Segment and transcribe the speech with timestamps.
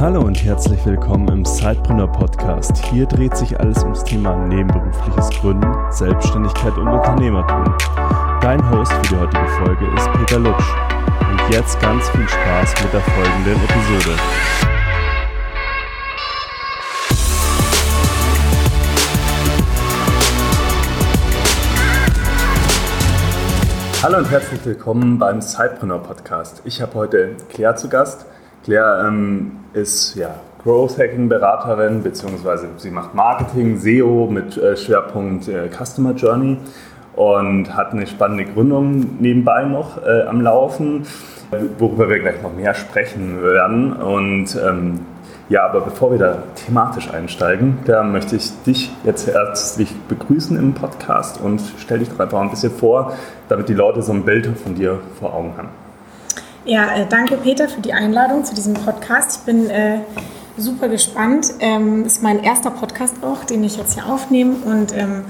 [0.00, 2.74] Hallo und herzlich willkommen im Sidepreneur Podcast.
[2.86, 7.64] Hier dreht sich alles ums Thema nebenberufliches Gründen, Selbstständigkeit und Unternehmertum.
[8.40, 10.64] Dein Host für die heutige Folge ist Peter Lutsch.
[11.30, 14.16] Und jetzt ganz viel Spaß mit der folgenden Episode.
[24.02, 26.62] Hallo und herzlich willkommen beim Sidepreneur Podcast.
[26.64, 28.24] Ich habe heute Claire zu Gast.
[28.70, 30.28] Claire ähm, ist ja,
[30.62, 36.56] Growth Hacking Beraterin, beziehungsweise sie macht Marketing, SEO mit äh, Schwerpunkt äh, Customer Journey
[37.16, 41.04] und hat eine spannende Gründung nebenbei noch äh, am Laufen,
[41.78, 43.92] worüber wir gleich noch mehr sprechen werden.
[43.92, 45.00] Und ähm,
[45.48, 50.74] ja, aber bevor wir da thematisch einsteigen, da möchte ich dich jetzt herzlich begrüßen im
[50.74, 53.14] Podcast und stell dich doch einfach ein bisschen vor,
[53.48, 55.89] damit die Leute so ein Bild von dir vor Augen haben.
[56.70, 59.40] Ja, äh, danke Peter für die Einladung zu diesem Podcast.
[59.40, 60.02] Ich bin äh,
[60.56, 61.48] super gespannt.
[61.58, 65.24] Ähm, ist mein erster Podcast auch, den ich jetzt hier aufnehme und ähm,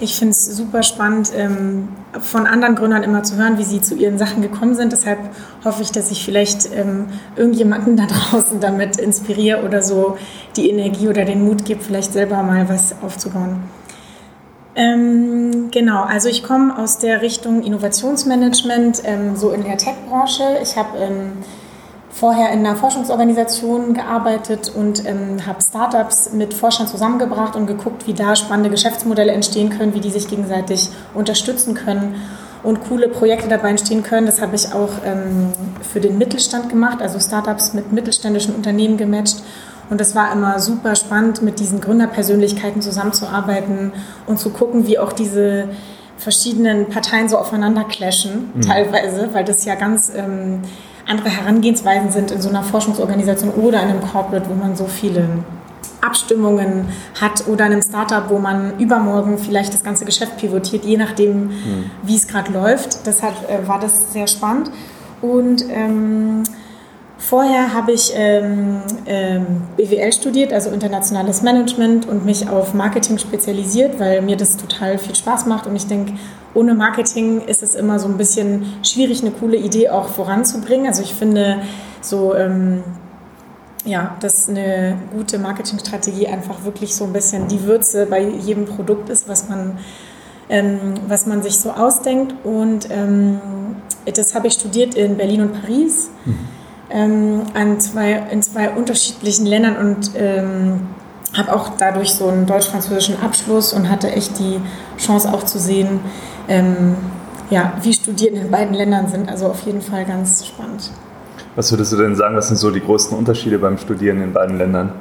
[0.00, 3.94] ich finde es super spannend, ähm, von anderen Gründern immer zu hören, wie sie zu
[3.94, 4.90] ihren Sachen gekommen sind.
[4.90, 5.20] Deshalb
[5.64, 10.18] hoffe ich, dass ich vielleicht ähm, irgendjemanden da draußen damit inspiriere oder so
[10.56, 13.62] die Energie oder den Mut gebe, vielleicht selber mal was aufzubauen.
[14.76, 20.58] Ähm, genau, also ich komme aus der Richtung Innovationsmanagement, ähm, so in der Tech-Branche.
[20.62, 21.32] Ich habe ähm,
[22.10, 28.14] vorher in einer Forschungsorganisation gearbeitet und ähm, habe Startups mit Forschern zusammengebracht und geguckt, wie
[28.14, 32.16] da spannende Geschäftsmodelle entstehen können, wie die sich gegenseitig unterstützen können
[32.62, 34.26] und coole Projekte dabei entstehen können.
[34.26, 35.52] Das habe ich auch ähm,
[35.90, 39.42] für den Mittelstand gemacht, also Startups mit mittelständischen Unternehmen gematcht.
[39.90, 43.92] Und das war immer super spannend, mit diesen Gründerpersönlichkeiten zusammenzuarbeiten
[44.26, 45.68] und zu gucken, wie auch diese
[46.16, 48.60] verschiedenen Parteien so aufeinander clashen, mhm.
[48.60, 50.60] teilweise, weil das ja ganz ähm,
[51.08, 55.28] andere Herangehensweisen sind in so einer Forschungsorganisation oder in einem Corporate, wo man so viele
[56.00, 56.88] Abstimmungen
[57.20, 61.46] hat oder in einem Startup, wo man übermorgen vielleicht das ganze Geschäft pivotiert, je nachdem,
[61.46, 61.90] mhm.
[62.02, 63.06] wie es gerade läuft.
[63.06, 64.70] Deshalb äh, war das sehr spannend.
[65.20, 66.42] Und ähm,
[67.20, 74.00] vorher habe ich ähm, ähm, BWL studiert, also internationales Management und mich auf Marketing spezialisiert,
[74.00, 76.14] weil mir das total viel Spaß macht und ich denke,
[76.54, 80.86] ohne Marketing ist es immer so ein bisschen schwierig, eine coole Idee auch voranzubringen.
[80.86, 81.58] Also ich finde
[82.00, 82.82] so, ähm,
[83.84, 89.10] ja, dass eine gute Marketingstrategie einfach wirklich so ein bisschen die Würze bei jedem Produkt
[89.10, 89.78] ist, was man,
[90.48, 92.34] ähm, was man sich so ausdenkt.
[92.44, 93.38] Und ähm,
[94.12, 96.59] das habe ich studiert in Berlin und Paris, mhm.
[96.90, 100.88] Ähm, an zwei, in zwei unterschiedlichen Ländern und ähm,
[101.36, 104.60] habe auch dadurch so einen deutsch-französischen Abschluss und hatte echt die
[104.98, 106.00] Chance auch zu sehen,
[106.48, 106.96] ähm,
[107.50, 109.28] ja, wie Studierende in beiden Ländern sind.
[109.28, 110.90] Also auf jeden Fall ganz spannend.
[111.56, 114.58] Was würdest du denn sagen, was sind so die größten Unterschiede beim Studieren in beiden
[114.58, 114.92] Ländern?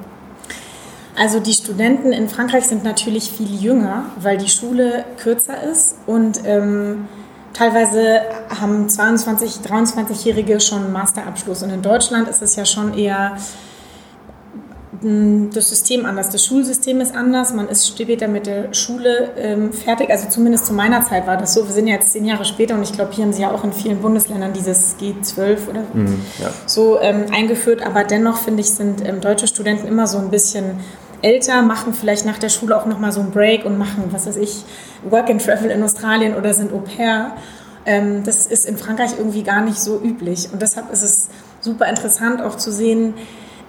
[1.15, 6.39] Also die Studenten in Frankreich sind natürlich viel jünger, weil die Schule kürzer ist und
[6.45, 7.07] ähm,
[7.53, 8.21] teilweise
[8.59, 11.63] haben 22, 23-Jährige schon einen Masterabschluss.
[11.63, 13.37] Und in Deutschland ist es ja schon eher
[15.01, 20.09] das System anders, das Schulsystem ist anders, man ist später mit der Schule ähm, fertig,
[20.09, 22.75] also zumindest zu meiner Zeit war das so, wir sind ja jetzt zehn Jahre später
[22.75, 26.21] und ich glaube, hier haben sie ja auch in vielen Bundesländern dieses G12 oder mhm,
[26.39, 26.49] ja.
[26.65, 30.79] so ähm, eingeführt, aber dennoch finde ich, sind ähm, deutsche Studenten immer so ein bisschen
[31.21, 34.37] älter, machen vielleicht nach der Schule auch nochmal so einen Break und machen, was weiß
[34.37, 34.63] ich,
[35.09, 37.31] Work and Travel in Australien oder sind Au pair.
[37.85, 41.29] Ähm, das ist in Frankreich irgendwie gar nicht so üblich und deshalb ist es
[41.61, 43.13] super interessant auch zu sehen,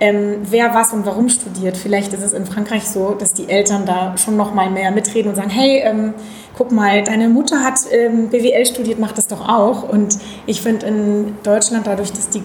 [0.01, 1.77] ähm, wer was und warum studiert.
[1.77, 5.29] Vielleicht ist es in Frankreich so, dass die Eltern da schon noch mal mehr mitreden
[5.29, 6.15] und sagen, hey, ähm,
[6.57, 9.87] guck mal, deine Mutter hat ähm, BWL studiert, macht das doch auch.
[9.87, 12.43] Und ich finde in Deutschland dadurch, dass die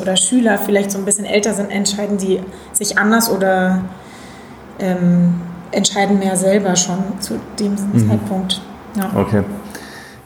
[0.00, 2.40] oder Schüler vielleicht so ein bisschen älter sind, entscheiden die
[2.72, 3.82] sich anders oder
[4.78, 8.08] ähm, entscheiden mehr selber schon zu dem mhm.
[8.08, 8.60] Zeitpunkt.
[8.96, 9.10] Ja.
[9.16, 9.42] Okay.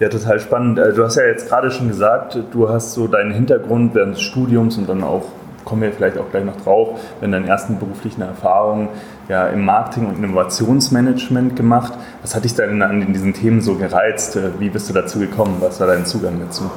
[0.01, 0.79] Ja, total spannend.
[0.79, 4.23] Äh, du hast ja jetzt gerade schon gesagt, du hast so deinen Hintergrund während des
[4.23, 5.25] Studiums und dann auch
[5.65, 8.89] kommen wir vielleicht auch gleich noch drauf, in deinen ersten beruflichen Erfahrungen
[9.29, 11.93] ja, im Marketing- und Innovationsmanagement gemacht.
[12.23, 14.39] Was hat dich denn an diesen Themen so gereizt?
[14.59, 15.57] Wie bist du dazu gekommen?
[15.61, 16.71] Was war dein Zugang dazu?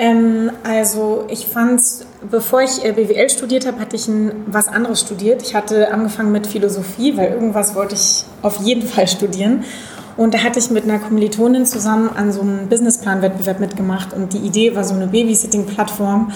[0.00, 1.82] Ähm, also ich fand
[2.30, 5.42] bevor ich äh, BWL studiert habe, hatte ich ein, was anderes studiert.
[5.42, 9.64] Ich hatte angefangen mit Philosophie, weil irgendwas wollte ich auf jeden Fall studieren.
[10.16, 14.12] Und da hatte ich mit einer Kommilitonin zusammen an so einem Businessplan-Wettbewerb mitgemacht.
[14.12, 16.32] Und die Idee war so eine Babysitting-Plattform.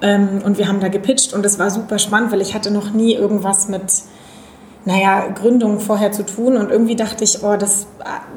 [0.00, 2.92] Ähm, und wir haben da gepitcht und es war super spannend, weil ich hatte noch
[2.92, 3.82] nie irgendwas mit,
[4.88, 7.86] naja, Gründung vorher zu tun und irgendwie dachte ich, oh, das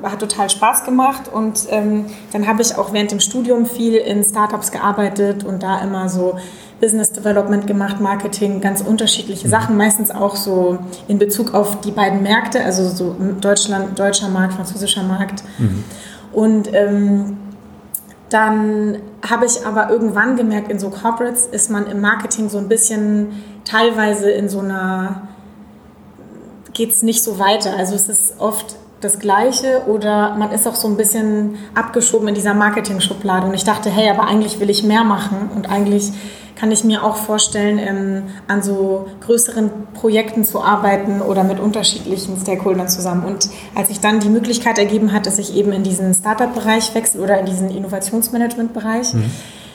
[0.03, 4.21] hat total Spaß gemacht und ähm, dann habe ich auch während dem Studium viel in
[4.21, 6.35] Startups gearbeitet und da immer so
[6.81, 9.51] Business Development gemacht, Marketing, ganz unterschiedliche mhm.
[9.51, 14.55] Sachen, meistens auch so in Bezug auf die beiden Märkte, also so Deutschland, deutscher Markt,
[14.55, 15.45] französischer Markt.
[15.57, 15.85] Mhm.
[16.33, 17.37] Und ähm,
[18.27, 22.67] dann habe ich aber irgendwann gemerkt, in so Corporates ist man im Marketing so ein
[22.67, 25.29] bisschen teilweise in so einer,
[26.73, 27.75] geht es nicht so weiter.
[27.77, 32.35] Also es ist oft das Gleiche oder man ist auch so ein bisschen abgeschoben in
[32.35, 33.47] dieser Marketing-Schublade.
[33.47, 36.11] Und ich dachte, hey, aber eigentlich will ich mehr machen und eigentlich
[36.55, 42.37] kann ich mir auch vorstellen, ähm, an so größeren Projekten zu arbeiten oder mit unterschiedlichen
[42.39, 43.25] Stakeholdern zusammen.
[43.25, 47.21] Und als sich dann die Möglichkeit ergeben hat, dass ich eben in diesen Startup-Bereich wechsle
[47.21, 49.31] oder in diesen Innovationsmanagement-Bereich, mhm.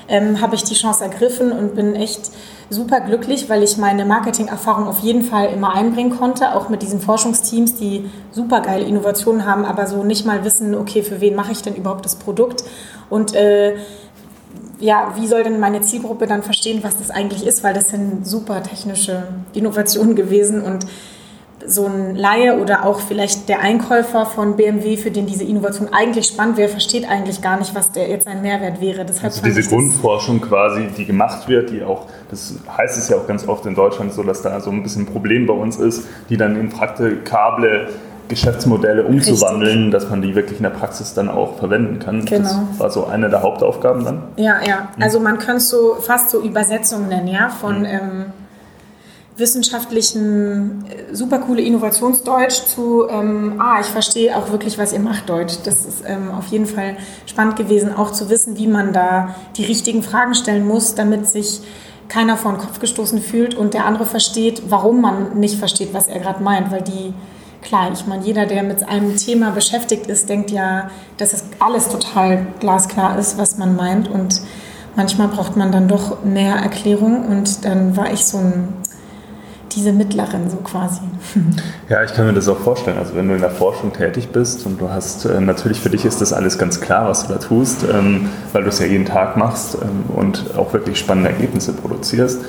[0.07, 2.31] ähm, habe ich die Chance ergriffen und bin echt
[2.69, 7.01] super glücklich, weil ich meine Marketing-Erfahrung auf jeden Fall immer einbringen konnte, auch mit diesen
[7.01, 11.53] Forschungsteams, die super geile Innovationen haben, aber so nicht mal wissen, okay, für wen mache
[11.53, 12.65] ich denn überhaupt das Produkt?
[13.09, 13.77] Und äh,
[14.81, 18.27] ja, wie soll denn meine Zielgruppe dann verstehen, was das eigentlich ist, weil das sind
[18.27, 20.87] super technische Innovationen gewesen und
[21.69, 26.27] so ein Laie oder auch vielleicht der Einkäufer von BMW, für den diese Innovation eigentlich
[26.27, 29.05] spannend wäre, versteht eigentlich gar nicht, was der jetzt ein Mehrwert wäre.
[29.05, 33.27] Deshalb also diese Grundforschung quasi, die gemacht wird, die auch, das heißt es ja auch
[33.27, 36.05] ganz oft in Deutschland so, dass da so ein bisschen ein Problem bei uns ist,
[36.29, 37.89] die dann in praktikable
[38.29, 39.93] Geschäftsmodelle umzuwandeln, Richtig.
[39.93, 42.25] dass man die wirklich in der Praxis dann auch verwenden kann.
[42.25, 42.67] Genau.
[42.71, 44.23] Das war so eine der Hauptaufgaben dann.
[44.37, 44.89] Ja, ja.
[45.01, 47.87] Also man könnte es so fast so Übersetzungen nennen, ja, von mhm.
[47.87, 48.25] ähm,
[49.37, 55.29] wissenschaftlichen, äh, super coole Innovationsdeutsch zu, ähm, ah, ich verstehe auch wirklich, was ihr macht,
[55.29, 55.55] Deutsch.
[55.65, 56.97] Das ist ähm, auf jeden Fall
[57.27, 61.61] spannend gewesen, auch zu wissen, wie man da die richtigen Fragen stellen muss, damit sich
[62.09, 66.09] keiner vor den Kopf gestoßen fühlt und der andere versteht, warum man nicht versteht, was
[66.09, 67.13] er gerade meint, weil die
[67.67, 71.89] klar, ich meine, jeder, der mit einem Thema beschäftigt ist, denkt ja, dass es alles
[71.89, 74.09] total glasklar ist, was man meint.
[74.09, 74.41] Und
[74.95, 77.27] manchmal braucht man dann doch mehr Erklärung.
[77.27, 78.69] Und dann war ich so ein
[79.77, 81.03] diese Mittlerin so quasi.
[81.89, 82.99] Ja, ich kann mir das auch vorstellen.
[82.99, 86.05] Also wenn du in der Forschung tätig bist und du hast, äh, natürlich für dich
[86.05, 89.05] ist das alles ganz klar, was du da tust, ähm, weil du es ja jeden
[89.05, 92.41] Tag machst ähm, und auch wirklich spannende Ergebnisse produzierst.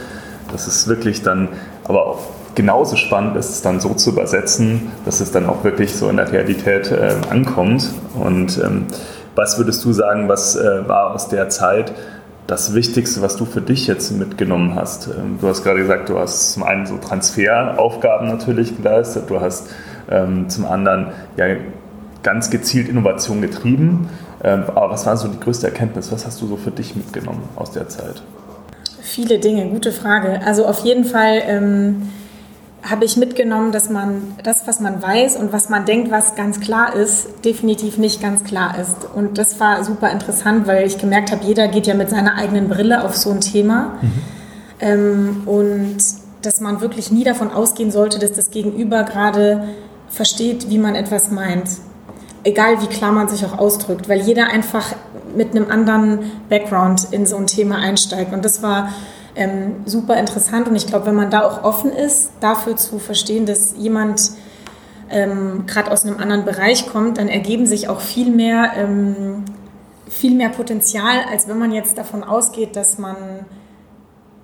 [0.51, 1.50] Das ist wirklich dann,
[1.83, 2.19] aber auch
[2.56, 6.18] genauso spannend ist es dann so zu übersetzen, dass es dann auch wirklich so in
[6.18, 7.89] der Realität äh, ankommt.
[8.15, 8.88] Und ähm,
[9.35, 11.94] was würdest du sagen, was äh, war aus der Zeit,
[12.47, 15.07] das Wichtigste, was du für dich jetzt mitgenommen hast?
[15.07, 19.69] Ähm, du hast gerade gesagt, du hast zum einen so Transferaufgaben natürlich geleistet, du hast
[20.09, 21.45] ähm, zum anderen ja
[22.23, 24.09] ganz gezielt Innovation getrieben.
[24.44, 26.11] Ähm, aber was war so die größte Erkenntnis?
[26.11, 28.21] Was hast du so für dich mitgenommen aus der Zeit?
[29.01, 30.41] Viele Dinge, gute Frage.
[30.45, 32.09] Also auf jeden Fall ähm,
[32.83, 36.59] habe ich mitgenommen, dass man das, was man weiß und was man denkt, was ganz
[36.59, 39.07] klar ist, definitiv nicht ganz klar ist.
[39.13, 42.69] Und das war super interessant, weil ich gemerkt habe, jeder geht ja mit seiner eigenen
[42.69, 43.97] Brille auf so ein Thema.
[44.01, 44.12] Mhm.
[44.79, 45.97] Ähm, und
[46.41, 49.68] dass man wirklich nie davon ausgehen sollte, dass das Gegenüber gerade
[50.07, 51.69] versteht, wie man etwas meint.
[52.44, 54.95] Egal wie klar man sich auch ausdrückt, weil jeder einfach
[55.35, 58.33] mit einem anderen Background in so ein Thema einsteigt.
[58.33, 58.89] Und das war
[59.38, 63.45] ähm, super interessant und ich glaube, wenn man da auch offen ist, dafür zu verstehen,
[63.45, 64.31] dass jemand
[65.10, 69.45] ähm, gerade aus einem anderen Bereich kommt, dann ergeben sich auch viel mehr, ähm,
[70.10, 73.16] viel mehr Potenzial, als wenn man jetzt davon ausgeht, dass man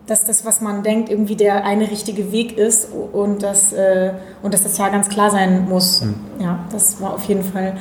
[0.05, 4.53] dass das, was man denkt, irgendwie der eine richtige Weg ist und dass, äh, und
[4.53, 6.01] dass das ja ganz klar sein muss.
[6.01, 6.15] Mhm.
[6.39, 7.77] Ja, das war auf jeden Fall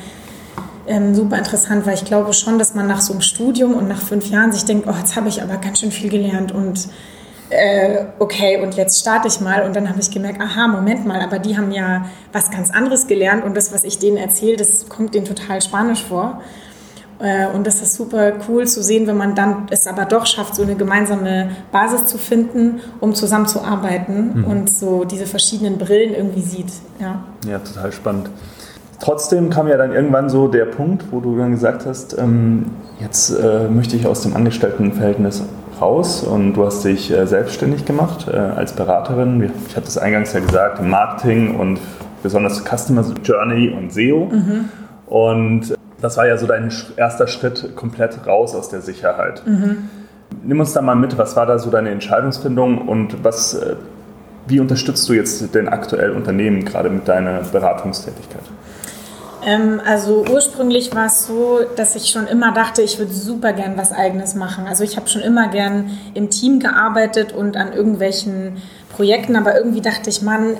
[0.87, 4.01] ähm, super interessant, weil ich glaube schon, dass man nach so einem Studium und nach
[4.01, 6.89] fünf Jahren sich denkt, oh, jetzt habe ich aber ganz schön viel gelernt und
[7.53, 9.62] äh, okay, und jetzt starte ich mal.
[9.65, 13.07] Und dann habe ich gemerkt, aha, Moment mal, aber die haben ja was ganz anderes
[13.07, 16.41] gelernt und das, was ich denen erzähle, das kommt denen total spanisch vor.
[17.19, 20.57] Äh, und das ist super cool zu sehen, wenn man dann es aber doch schafft,
[20.57, 24.45] so eine gemeinsame Basis zu finden, um zusammenzuarbeiten mhm.
[24.45, 26.73] und so diese verschiedenen Brillen irgendwie sieht.
[26.99, 28.31] Ja, ja total spannend.
[29.03, 32.67] Trotzdem kam ja dann irgendwann so der Punkt, wo du dann gesagt hast, ähm,
[33.01, 35.43] jetzt äh, möchte ich aus dem Angestelltenverhältnis
[35.81, 39.51] raus und du hast dich äh, selbstständig gemacht äh, als Beraterin.
[39.69, 41.81] Ich hatte es eingangs ja gesagt, im Marketing und
[42.23, 44.31] besonders Customer Journey und SEO.
[44.31, 44.69] Mhm.
[45.07, 49.43] Und das war ja so dein erster Schritt komplett raus aus der Sicherheit.
[49.45, 49.89] Mhm.
[50.45, 53.75] Nimm uns da mal mit, was war da so deine Entscheidungsfindung und was, äh,
[54.47, 58.45] wie unterstützt du jetzt denn aktuell Unternehmen gerade mit deiner Beratungstätigkeit?
[59.45, 63.77] Ähm, also ursprünglich war es so, dass ich schon immer dachte, ich würde super gern
[63.77, 64.67] was Eigenes machen.
[64.67, 68.59] Also ich habe schon immer gern im Team gearbeitet und an irgendwelchen
[68.95, 70.57] Projekten, aber irgendwie dachte ich, Mann,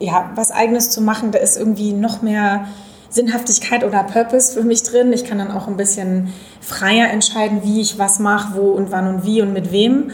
[0.00, 2.66] ja, was Eigenes zu machen, da ist irgendwie noch mehr
[3.10, 5.12] Sinnhaftigkeit oder Purpose für mich drin.
[5.12, 9.08] Ich kann dann auch ein bisschen freier entscheiden, wie ich was mache, wo und wann
[9.08, 10.12] und wie und mit wem.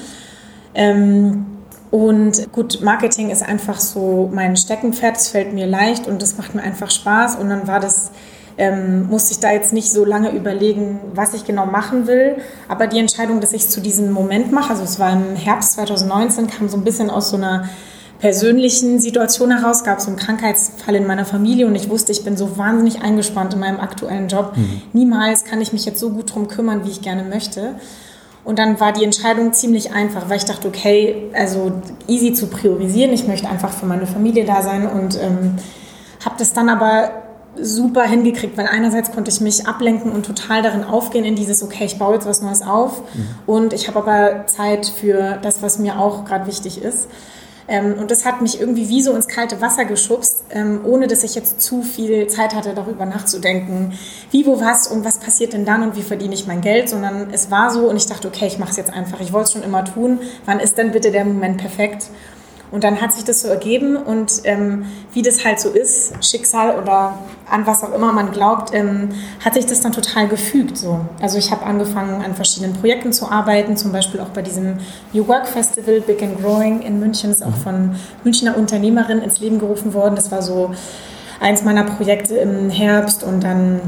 [0.75, 1.56] Ähm,
[1.91, 6.55] und gut, Marketing ist einfach so mein Steckenpferd, es fällt mir leicht und es macht
[6.55, 7.37] mir einfach Spaß.
[7.37, 8.11] Und dann war das,
[8.59, 12.37] ähm, musste ich da jetzt nicht so lange überlegen, was ich genau machen will.
[12.69, 15.75] Aber die Entscheidung, dass ich es zu diesem Moment mache, also es war im Herbst
[15.75, 17.69] 2019, kam so ein bisschen aus so einer
[18.19, 22.37] persönlichen Situation heraus, gab es einen Krankheitsfall in meiner Familie und ich wusste, ich bin
[22.37, 24.57] so wahnsinnig eingespannt in meinem aktuellen Job.
[24.57, 24.83] Mhm.
[24.93, 27.75] Niemals kann ich mich jetzt so gut drum kümmern, wie ich gerne möchte.
[28.47, 31.73] Und dann war die Entscheidung ziemlich einfach, weil ich dachte, okay, also
[32.07, 33.13] easy zu priorisieren.
[33.13, 35.57] Ich möchte einfach für meine Familie da sein und ähm,
[36.25, 37.11] habe das dann aber
[37.61, 41.87] super hingekriegt, weil einerseits konnte ich mich ablenken und total darin aufgehen in dieses, okay,
[41.87, 43.29] ich baue jetzt was Neues auf mhm.
[43.47, 47.09] und ich habe aber Zeit für das, was mir auch gerade wichtig ist.
[47.69, 51.25] Ähm, und das hat mich irgendwie wie so ins kalte Wasser geschubst, ähm, ohne dass
[51.25, 53.99] ich jetzt zu viel Zeit hatte, darüber nachzudenken,
[54.31, 57.29] wie, wo, was und was passiert denn dann und wie verdiene ich mein Geld, sondern
[57.33, 59.21] es war so und ich dachte, okay, ich mache es jetzt einfach.
[59.21, 60.21] Ich wollte es schon immer tun.
[60.45, 62.05] Wann ist denn bitte der Moment perfekt?
[62.71, 66.79] Und dann hat sich das so ergeben und ähm, wie das halt so ist, Schicksal
[66.81, 67.19] oder
[67.49, 69.11] an was auch immer man glaubt, ähm,
[69.45, 70.77] hat sich das dann total gefügt.
[70.77, 71.01] So.
[71.21, 74.79] Also ich habe angefangen an verschiedenen Projekten zu arbeiten, zum Beispiel auch bei diesem
[75.13, 77.63] New Work Festival Big and Growing in München, ist auch mhm.
[77.63, 77.95] von
[78.25, 80.17] Münchner Unternehmerin ins Leben gerufen worden.
[80.17, 80.75] Das war so
[81.41, 83.81] eins meiner Projekte im Herbst und dann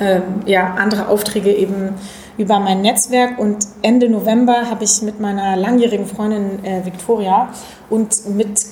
[0.00, 1.94] äh, ja, andere Aufträge eben
[2.36, 7.48] über mein Netzwerk und Ende November habe ich mit meiner langjährigen Freundin äh, Victoria
[7.90, 8.64] und mit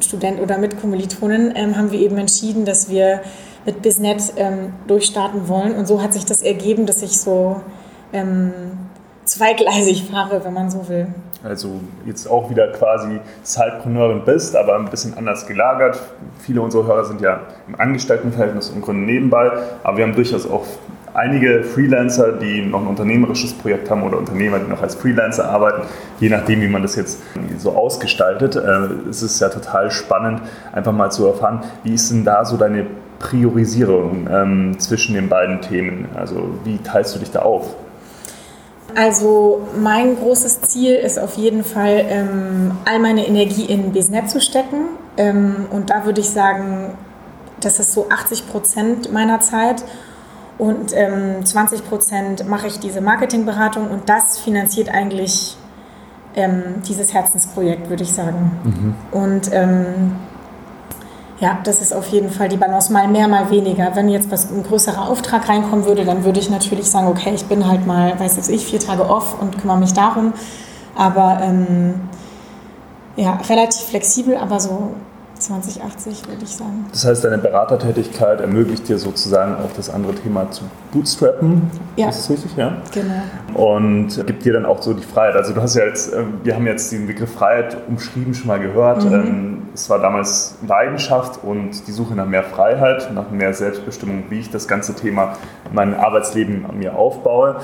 [0.00, 3.20] Student oder mit Kommilitonen ähm, haben wir eben entschieden, dass wir
[3.66, 7.60] mit Biznet ähm, durchstarten wollen und so hat sich das ergeben, dass ich so
[8.12, 8.52] ähm,
[9.24, 11.06] zweigleisig fahre, wenn man so will.
[11.42, 16.00] Also jetzt auch wieder quasi Zeitpreneurin bist, aber ein bisschen anders gelagert.
[16.40, 20.64] Viele unserer Hörer sind ja im Angestelltenverhältnis und gründen nebenbei, aber wir haben durchaus auch
[21.14, 25.82] einige Freelancer, die noch ein unternehmerisches Projekt haben oder Unternehmer, die noch als Freelancer arbeiten,
[26.20, 27.20] je nachdem, wie man das jetzt
[27.58, 28.56] so ausgestaltet.
[28.56, 30.42] Äh, es ist ja total spannend,
[30.72, 32.86] einfach mal zu erfahren, wie ist denn da so deine
[33.20, 36.08] Priorisierung ähm, zwischen den beiden Themen?
[36.14, 37.74] Also wie teilst du dich da auf?
[38.96, 44.40] Also mein großes Ziel ist auf jeden Fall, ähm, all meine Energie in Business zu
[44.40, 44.88] stecken.
[45.16, 46.92] Ähm, und da würde ich sagen,
[47.60, 49.84] das ist so 80 Prozent meiner Zeit.
[50.56, 55.56] Und ähm, 20 Prozent mache ich diese Marketingberatung und das finanziert eigentlich
[56.36, 58.52] ähm, dieses Herzensprojekt, würde ich sagen.
[58.62, 58.94] Mhm.
[59.10, 60.12] Und ähm,
[61.40, 63.96] ja, das ist auf jeden Fall die Balance, mal mehr, mal weniger.
[63.96, 67.46] Wenn jetzt was, ein größerer Auftrag reinkommen würde, dann würde ich natürlich sagen, okay, ich
[67.46, 70.32] bin halt mal, weiß jetzt ich, vier Tage off und kümmere mich darum.
[70.94, 71.94] Aber ähm,
[73.16, 74.94] ja, relativ flexibel, aber so
[75.44, 76.86] 2080, würde ich sagen.
[76.90, 81.70] Das heißt, deine Beratertätigkeit ermöglicht dir sozusagen auch das andere Thema zu bootstrappen.
[81.96, 82.08] Ja.
[82.08, 82.56] Ist das richtig?
[82.56, 82.76] Ja.
[82.92, 83.72] Genau.
[83.72, 85.36] Und gibt dir dann auch so die Freiheit.
[85.36, 88.58] Also du hast ja jetzt, ähm, wir haben jetzt den Begriff Freiheit umschrieben schon mal
[88.58, 89.04] gehört.
[89.04, 89.12] Mhm.
[89.12, 94.40] Ähm, es war damals Leidenschaft und die Suche nach mehr Freiheit, nach mehr Selbstbestimmung, wie
[94.40, 95.36] ich das ganze Thema
[95.72, 97.56] mein Arbeitsleben an mir aufbaue.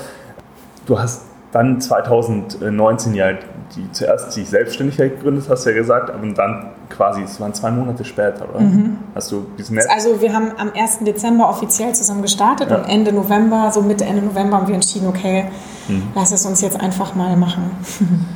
[0.85, 3.31] Du hast dann 2019 ja
[3.75, 7.71] die, zuerst die Selbstständigkeit gegründet, hast du ja gesagt, aber dann quasi, es waren zwei
[7.71, 8.59] Monate später, oder?
[8.59, 8.97] Mhm.
[9.15, 10.99] Hast du diesen Also wir haben am 1.
[10.99, 12.77] Dezember offiziell zusammen gestartet ja.
[12.77, 15.45] und Ende November, so Mitte, Ende November haben wir entschieden, okay,
[15.87, 16.03] mhm.
[16.15, 17.71] lass es uns jetzt einfach mal machen.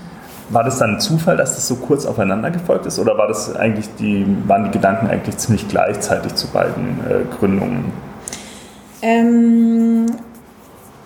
[0.49, 3.55] War das dann ein Zufall, dass das so kurz aufeinander gefolgt ist oder war das
[3.55, 7.91] eigentlich die, waren die Gedanken eigentlich ziemlich gleichzeitig zu beiden äh, Gründungen?
[9.01, 10.05] Ähm,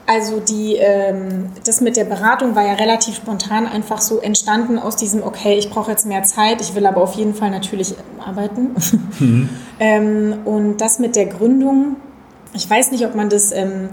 [0.09, 4.95] also die, ähm, das mit der Beratung war ja relativ spontan einfach so entstanden aus
[4.95, 8.71] diesem, okay, ich brauche jetzt mehr Zeit, ich will aber auf jeden Fall natürlich arbeiten.
[9.19, 9.49] Mhm.
[9.81, 11.97] ähm, und das mit der Gründung,
[12.53, 13.89] ich weiß nicht, ob man das ähm,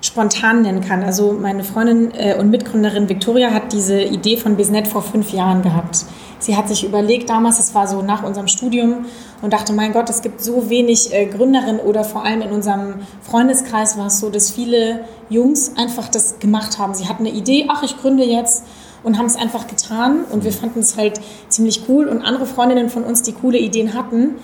[0.00, 1.02] spontan nennen kann.
[1.02, 5.62] Also meine Freundin äh, und Mitgründerin Victoria hat diese Idee von Biznet vor fünf Jahren
[5.62, 6.04] gehabt.
[6.40, 9.06] Sie hat sich überlegt damals, es war so nach unserem Studium
[9.42, 12.94] und dachte, mein Gott, es gibt so wenig äh, Gründerinnen oder vor allem in unserem
[13.22, 16.94] Freundeskreis war es so, dass viele Jungs einfach das gemacht haben.
[16.94, 18.64] Sie hatten eine Idee, ach, ich gründe jetzt
[19.02, 22.88] und haben es einfach getan und wir fanden es halt ziemlich cool und andere Freundinnen
[22.88, 24.36] von uns, die coole Ideen hatten,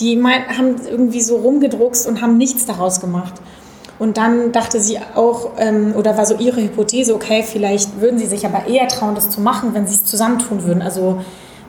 [0.00, 3.34] die haben irgendwie so rumgedruckst und haben nichts daraus gemacht.
[3.98, 8.26] Und dann dachte sie auch, ähm, oder war so ihre Hypothese, okay, vielleicht würden sie
[8.26, 10.82] sich aber eher trauen, das zu machen, wenn sie es zusammentun würden.
[10.82, 11.20] Also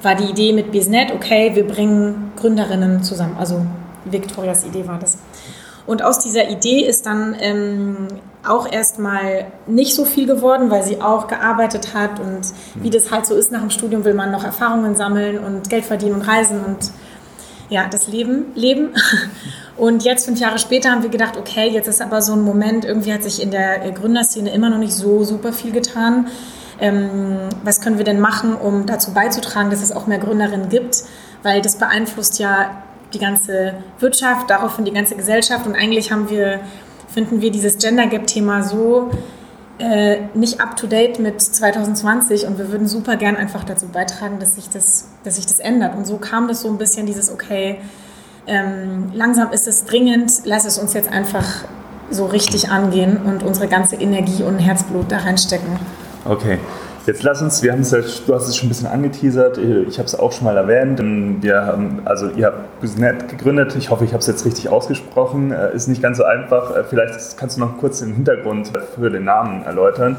[0.01, 3.35] war die Idee mit Biznet, okay, wir bringen Gründerinnen zusammen.
[3.39, 3.65] Also
[4.05, 5.17] Victorias Idee war das.
[5.87, 8.07] Und aus dieser Idee ist dann ähm,
[8.47, 12.41] auch erstmal nicht so viel geworden, weil sie auch gearbeitet hat und
[12.75, 15.85] wie das halt so ist nach dem Studium will man noch Erfahrungen sammeln und Geld
[15.85, 16.91] verdienen und reisen und
[17.69, 18.89] ja, das Leben leben.
[19.79, 22.83] Und jetzt, fünf Jahre später, haben wir gedacht, okay, jetzt ist aber so ein Moment,
[22.83, 26.27] irgendwie hat sich in der Gründerszene immer noch nicht so super viel getan.
[26.81, 31.03] ähm, was können wir denn machen, um dazu beizutragen, dass es auch mehr Gründerinnen gibt,
[31.43, 32.83] weil das beeinflusst ja
[33.13, 36.59] die ganze Wirtschaft, daraufhin die ganze Gesellschaft und eigentlich haben wir,
[37.13, 39.11] finden wir dieses Gender Gap-Thema so
[39.77, 44.39] äh, nicht up to date mit 2020 und wir würden super gern einfach dazu beitragen,
[44.39, 45.95] dass sich das, dass sich das ändert.
[45.95, 47.79] Und so kam das so ein bisschen dieses, okay,
[48.49, 51.45] ähm, langsam ist es dringend, lass es uns jetzt einfach
[52.11, 55.79] so richtig angehen und unsere ganze Energie und Herzblut da reinstecken.
[56.25, 56.57] Okay.
[57.05, 59.97] Jetzt lass uns, wir haben es ja, du hast es schon ein bisschen angeteasert, ich
[59.97, 60.99] habe es auch schon mal erwähnt.
[61.41, 65.51] Wir haben, also ihr habt Business gegründet, ich hoffe, ich habe es jetzt richtig ausgesprochen,
[65.51, 66.75] äh, ist nicht ganz so einfach.
[66.75, 70.17] Äh, vielleicht kannst du noch kurz den Hintergrund für den Namen erläutern.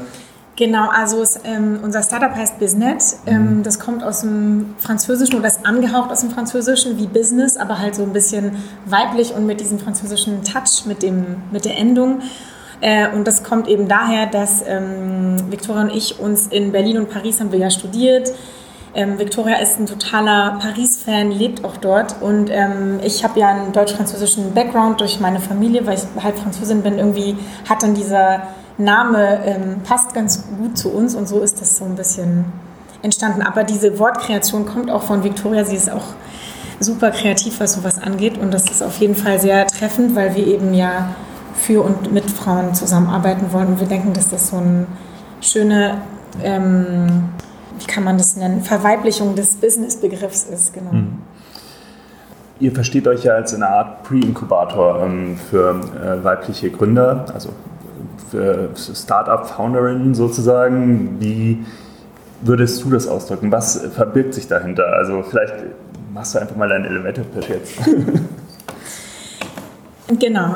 [0.61, 3.01] Genau, also es, ähm, unser Startup heißt Biznet.
[3.25, 3.63] Ähm, mhm.
[3.63, 7.95] das kommt aus dem Französischen oder ist angehaucht aus dem Französischen wie Business, aber halt
[7.95, 12.21] so ein bisschen weiblich und mit diesem französischen Touch, mit, dem, mit der Endung.
[12.79, 17.09] Äh, und das kommt eben daher, dass ähm, Victoria und ich uns in Berlin und
[17.09, 18.31] Paris haben wir ja studiert.
[18.93, 22.21] Ähm, Victoria ist ein totaler Paris-Fan, lebt auch dort.
[22.21, 26.83] Und ähm, ich habe ja einen deutsch-französischen Background durch meine Familie, weil ich halb Französin
[26.83, 26.99] bin.
[26.99, 27.35] Irgendwie
[27.67, 28.43] hat dann dieser
[28.77, 32.45] Name ähm, passt ganz gut zu uns und so ist das so ein bisschen
[33.01, 33.41] entstanden.
[33.41, 35.63] Aber diese Wortkreation kommt auch von Victoria.
[35.65, 36.13] Sie ist auch
[36.79, 38.37] super kreativ, was sowas angeht.
[38.37, 41.15] Und das ist auf jeden Fall sehr treffend, weil wir eben ja
[41.55, 43.67] für und mit Frauen zusammenarbeiten wollen.
[43.67, 44.87] Und wir denken, dass das so eine
[45.41, 46.01] schöne,
[46.43, 47.29] ähm,
[47.77, 50.73] wie kann man das nennen, Verweiblichung des Business-Begriffs ist.
[50.73, 50.91] Genau.
[50.91, 51.17] Mhm.
[52.59, 57.49] Ihr versteht euch ja als eine Art Pre-Inkubator ähm, für äh, weibliche Gründer, also
[58.33, 61.17] Startup-Founderinnen sozusagen.
[61.19, 61.65] Wie
[62.41, 63.51] würdest du das ausdrücken?
[63.51, 64.87] Was verbirgt sich dahinter?
[64.93, 65.53] Also vielleicht
[66.13, 67.73] machst du einfach mal deinen Elevator-Pitch jetzt.
[70.19, 70.55] genau.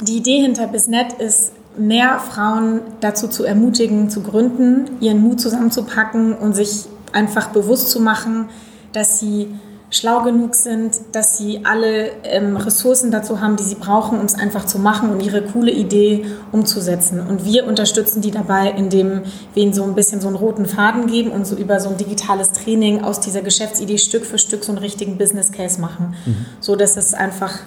[0.00, 6.34] Die Idee hinter Bisnet ist, mehr Frauen dazu zu ermutigen, zu gründen, ihren Mut zusammenzupacken
[6.34, 8.48] und sich einfach bewusst zu machen,
[8.92, 9.48] dass sie
[9.92, 14.34] schlau genug sind, dass sie alle ähm, Ressourcen dazu haben, die sie brauchen, um es
[14.34, 17.20] einfach zu machen und ihre coole Idee umzusetzen.
[17.20, 21.06] Und wir unterstützen die dabei, indem wir ihnen so ein bisschen so einen roten Faden
[21.06, 24.72] geben und so über so ein digitales Training aus dieser Geschäftsidee Stück für Stück so
[24.72, 26.46] einen richtigen Business Case machen, mhm.
[26.60, 27.58] so dass es einfach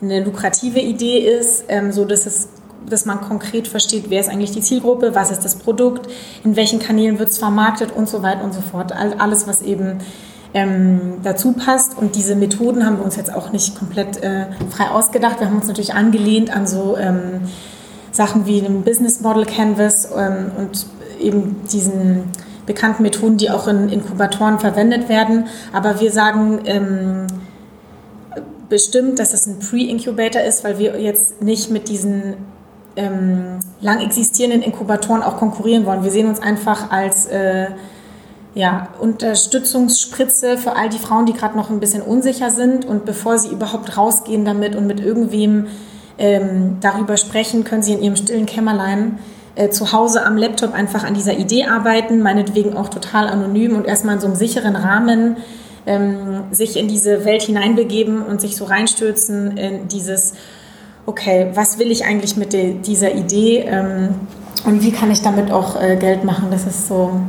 [0.00, 2.48] eine lukrative Idee ist, ähm, so dass es
[2.86, 6.06] dass man konkret versteht, wer ist eigentlich die Zielgruppe, was ist das Produkt,
[6.44, 8.92] in welchen Kanälen wird es vermarktet und so weiter und so fort.
[8.92, 10.00] Alles, was eben
[10.54, 11.98] ähm, dazu passt.
[11.98, 15.40] Und diese Methoden haben wir uns jetzt auch nicht komplett äh, frei ausgedacht.
[15.40, 17.42] Wir haben uns natürlich angelehnt an so ähm,
[18.12, 20.86] Sachen wie einem Business Model Canvas ähm, und
[21.20, 22.30] eben diesen
[22.66, 25.48] bekannten Methoden, die auch in Inkubatoren verwendet werden.
[25.72, 27.26] Aber wir sagen, ähm,
[28.68, 32.34] bestimmt, dass es ein Pre-Incubator ist, weil wir jetzt nicht mit diesen
[32.96, 36.04] ähm, lang existierenden Inkubatoren auch konkurrieren wollen.
[36.04, 37.66] Wir sehen uns einfach als äh,
[38.54, 43.38] ja, Unterstützungsspritze für all die Frauen, die gerade noch ein bisschen unsicher sind und bevor
[43.38, 45.66] sie überhaupt rausgehen damit und mit irgendwem
[46.18, 49.18] ähm, darüber sprechen, können sie in ihrem stillen Kämmerlein
[49.56, 53.86] äh, zu Hause am Laptop einfach an dieser Idee arbeiten, meinetwegen auch total anonym und
[53.86, 55.38] erstmal in so einem sicheren Rahmen
[55.86, 60.34] ähm, sich in diese Welt hineinbegeben und sich so reinstürzen in dieses,
[61.06, 64.10] okay, was will ich eigentlich mit de, dieser Idee ähm,
[64.64, 66.48] und wie kann ich damit auch äh, Geld machen?
[66.52, 67.20] Das ist so.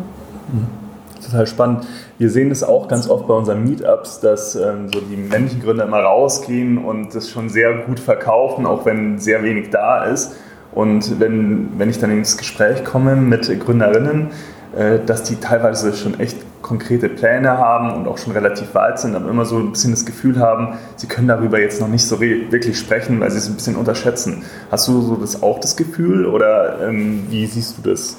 [0.54, 0.85] Mhm.
[1.26, 1.88] Total spannend.
[2.18, 5.86] Wir sehen es auch ganz oft bei unseren Meetups, dass ähm, so die männlichen Gründer
[5.86, 10.36] immer rausgehen und das schon sehr gut verkaufen, auch wenn sehr wenig da ist.
[10.74, 14.28] Und wenn, wenn ich dann ins Gespräch komme mit Gründerinnen,
[14.76, 19.16] äh, dass die teilweise schon echt konkrete Pläne haben und auch schon relativ weit sind,
[19.16, 22.20] aber immer so ein bisschen das Gefühl haben, sie können darüber jetzt noch nicht so
[22.20, 24.44] wirklich sprechen, weil sie es ein bisschen unterschätzen.
[24.72, 28.18] Hast du so das auch das Gefühl oder ähm, wie siehst du das?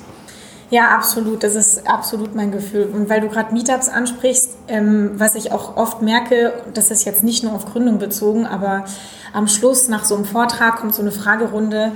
[0.70, 1.42] Ja, absolut.
[1.42, 2.90] Das ist absolut mein Gefühl.
[2.92, 7.22] Und weil du gerade Meetups ansprichst, ähm, was ich auch oft merke, das ist jetzt
[7.22, 8.84] nicht nur auf Gründung bezogen, aber
[9.32, 11.92] am Schluss nach so einem Vortrag kommt so eine Fragerunde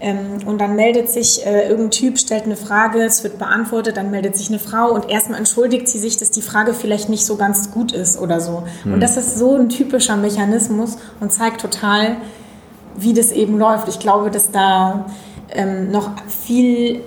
[0.00, 4.10] ähm, und dann meldet sich äh, irgendein Typ, stellt eine Frage, es wird beantwortet, dann
[4.10, 7.36] meldet sich eine Frau und erstmal entschuldigt sie sich, dass die Frage vielleicht nicht so
[7.36, 8.64] ganz gut ist oder so.
[8.84, 8.94] Mhm.
[8.94, 12.16] Und das ist so ein typischer Mechanismus und zeigt total,
[12.96, 13.88] wie das eben läuft.
[13.88, 15.06] Ich glaube, dass da
[15.50, 17.02] ähm, noch viel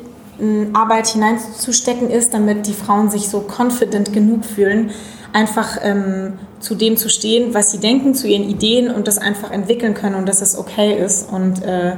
[0.74, 4.92] Arbeit hineinzustecken ist, damit die Frauen sich so confident genug fühlen,
[5.32, 9.52] einfach ähm, zu dem zu stehen, was sie denken, zu ihren Ideen und das einfach
[9.52, 11.32] entwickeln können und dass es okay ist.
[11.32, 11.98] Und äh,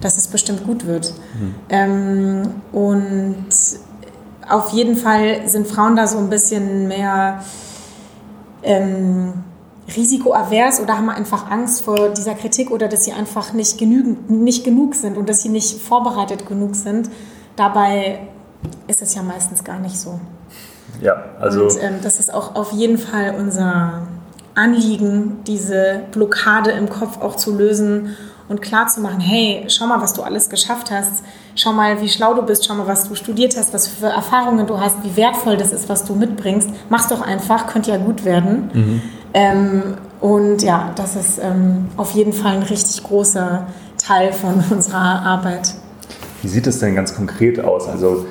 [0.00, 1.12] dass es bestimmt gut wird.
[1.38, 1.54] Mhm.
[1.68, 3.46] Ähm, und
[4.48, 7.44] auf jeden Fall sind Frauen da so ein bisschen mehr
[8.62, 9.32] ähm,
[9.94, 14.64] risikoavers oder haben einfach Angst vor dieser Kritik oder dass sie einfach nicht, genügend, nicht
[14.64, 17.10] genug sind und dass sie nicht vorbereitet genug sind.
[17.56, 18.20] Dabei
[18.86, 20.20] ist es ja meistens gar nicht so.
[21.00, 21.64] Ja, also.
[21.64, 24.02] Und ähm, das ist auch auf jeden Fall unser
[24.54, 28.16] Anliegen, diese Blockade im Kopf auch zu lösen
[28.48, 31.22] und klar zu machen, hey, schau mal, was du alles geschafft hast,
[31.54, 34.66] schau mal, wie schlau du bist, schau mal, was du studiert hast, was für Erfahrungen
[34.66, 36.68] du hast, wie wertvoll das ist, was du mitbringst.
[36.88, 38.70] Mach's doch einfach, könnte ja gut werden.
[38.72, 39.02] Mhm.
[39.34, 39.82] Ähm,
[40.20, 43.66] und ja, das ist ähm, auf jeden Fall ein richtig großer
[43.98, 45.74] Teil von unserer Arbeit.
[46.42, 47.88] Wie sieht es denn ganz konkret aus?
[47.88, 48.26] Also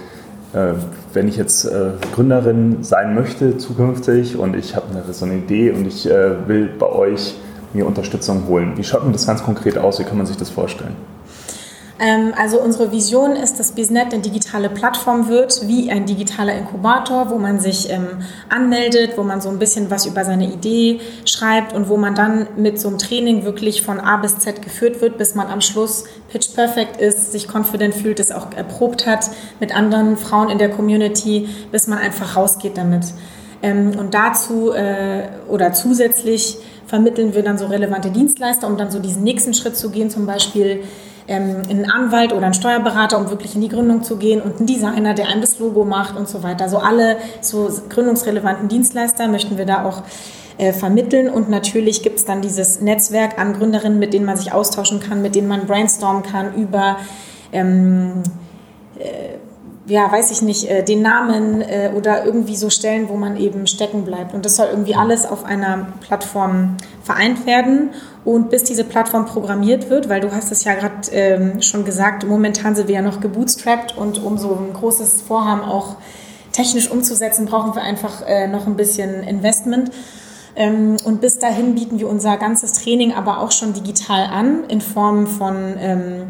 [0.53, 0.73] äh,
[1.13, 5.85] wenn ich jetzt äh, Gründerin sein möchte zukünftig und ich habe so eine Idee und
[5.85, 7.35] ich äh, will bei euch
[7.73, 9.99] mir Unterstützung holen, wie schaut denn das ganz konkret aus?
[9.99, 10.95] Wie kann man sich das vorstellen?
[11.99, 17.29] Ähm, also unsere Vision ist, dass BizNet eine digitale Plattform wird, wie ein digitaler Inkubator,
[17.29, 18.07] wo man sich ähm,
[18.47, 22.47] anmeldet, wo man so ein bisschen was über seine Idee schreibt und wo man dann
[22.55, 26.05] mit so einem Training wirklich von A bis Z geführt wird, bis man am Schluss
[26.29, 30.69] pitch perfect ist, sich confident fühlt, es auch erprobt hat mit anderen Frauen in der
[30.69, 33.07] Community, bis man einfach rausgeht damit.
[33.61, 38.99] Ähm, und dazu äh, oder zusätzlich vermitteln wir dann so relevante Dienstleister, um dann so
[38.99, 40.83] diesen nächsten Schritt zu gehen, zum Beispiel
[41.29, 44.65] ähm, einen Anwalt oder einen Steuerberater, um wirklich in die Gründung zu gehen und einen
[44.65, 46.63] Designer, der einem das Logo macht und so weiter.
[46.63, 50.01] Also alle so gründungsrelevanten Dienstleister möchten wir da auch
[50.57, 54.51] äh, vermitteln und natürlich gibt es dann dieses Netzwerk an Gründerinnen, mit denen man sich
[54.51, 56.97] austauschen kann, mit denen man brainstormen kann über
[57.53, 58.23] ähm,
[58.97, 59.37] äh,
[59.89, 63.65] ja, weiß ich nicht, äh, den Namen äh, oder irgendwie so Stellen, wo man eben
[63.67, 64.33] stecken bleibt.
[64.33, 67.89] Und das soll irgendwie alles auf einer Plattform vereint werden.
[68.29, 72.27] Und bis diese Plattform programmiert wird, weil du hast es ja gerade ähm, schon gesagt,
[72.27, 75.95] momentan sind wir ja noch gebootstrapped und um so ein großes Vorhaben auch
[76.51, 79.89] technisch umzusetzen, brauchen wir einfach äh, noch ein bisschen Investment.
[80.55, 84.81] Ähm, und bis dahin bieten wir unser ganzes Training aber auch schon digital an, in
[84.81, 86.27] Form von ähm,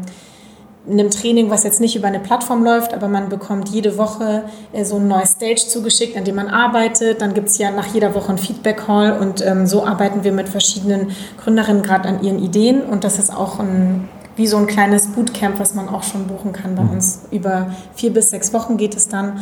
[0.88, 4.84] einem Training, was jetzt nicht über eine Plattform läuft, aber man bekommt jede Woche äh,
[4.84, 7.20] so ein neues Stage zugeschickt, an dem man arbeitet.
[7.20, 10.48] Dann gibt es ja nach jeder Woche ein Feedback-Call und ähm, so arbeiten wir mit
[10.48, 11.10] verschiedenen
[11.42, 15.60] Gründerinnen gerade an ihren Ideen und das ist auch ein, wie so ein kleines Bootcamp,
[15.60, 16.90] was man auch schon buchen kann bei mhm.
[16.92, 17.22] uns.
[17.30, 19.40] Über vier bis sechs Wochen geht es dann.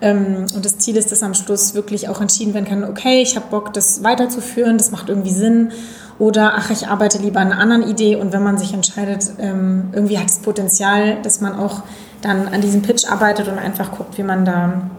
[0.00, 3.36] Ähm, und das Ziel ist, dass am Schluss wirklich auch entschieden werden kann, okay, ich
[3.36, 5.72] habe Bock, das weiterzuführen, das macht irgendwie Sinn
[6.20, 9.88] oder ach, ich arbeite lieber an einer anderen Idee und wenn man sich entscheidet, ähm,
[9.92, 11.82] irgendwie hat es Potenzial, dass man auch
[12.20, 14.90] dann an diesem Pitch arbeitet und einfach guckt, wie man da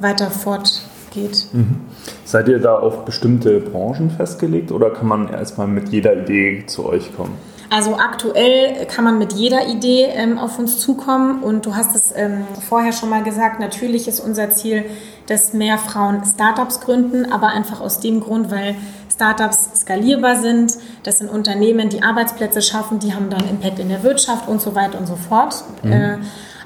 [0.00, 1.46] weiter fortgeht.
[1.52, 1.76] Mhm.
[2.24, 6.84] Seid ihr da auf bestimmte Branchen festgelegt oder kann man erstmal mit jeder Idee zu
[6.86, 7.34] euch kommen?
[7.74, 12.12] Also aktuell kann man mit jeder Idee ähm, auf uns zukommen und du hast es
[12.14, 14.84] ähm, vorher schon mal gesagt, natürlich ist unser Ziel,
[15.26, 18.76] dass mehr Frauen Startups gründen, aber einfach aus dem Grund, weil
[19.12, 20.74] Startups skalierbar sind.
[21.02, 24.76] Das sind Unternehmen, die Arbeitsplätze schaffen, die haben dann Impact in der Wirtschaft und so
[24.76, 25.64] weiter und so fort.
[25.82, 25.92] Mhm.
[25.92, 26.18] Äh,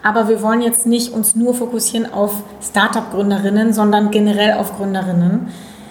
[0.03, 5.49] aber wir wollen jetzt nicht uns nur fokussieren auf Startup-Gründerinnen, sondern generell auf Gründerinnen.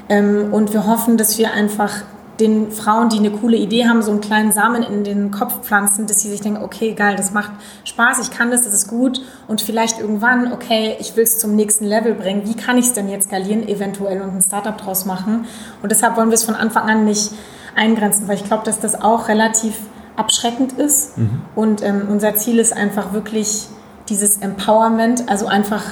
[0.09, 2.03] Ähm, und wir hoffen, dass wir einfach
[2.39, 6.07] den Frauen, die eine coole Idee haben, so einen kleinen Samen in den Kopf pflanzen,
[6.07, 7.51] dass sie sich denken, okay, geil, das macht
[7.83, 11.55] Spaß, ich kann das, das ist gut und vielleicht irgendwann, okay, ich will es zum
[11.55, 12.43] nächsten Level bringen.
[12.45, 15.45] Wie kann ich es denn jetzt skalieren, eventuell und ein Startup draus machen?
[15.81, 17.31] Und deshalb wollen wir es von Anfang an nicht
[17.75, 19.75] eingrenzen, weil ich glaube, dass das auch relativ
[20.15, 21.17] abschreckend ist.
[21.17, 21.41] Mhm.
[21.55, 23.67] Und ähm, unser Ziel ist einfach wirklich
[24.09, 25.83] dieses Empowerment, also einfach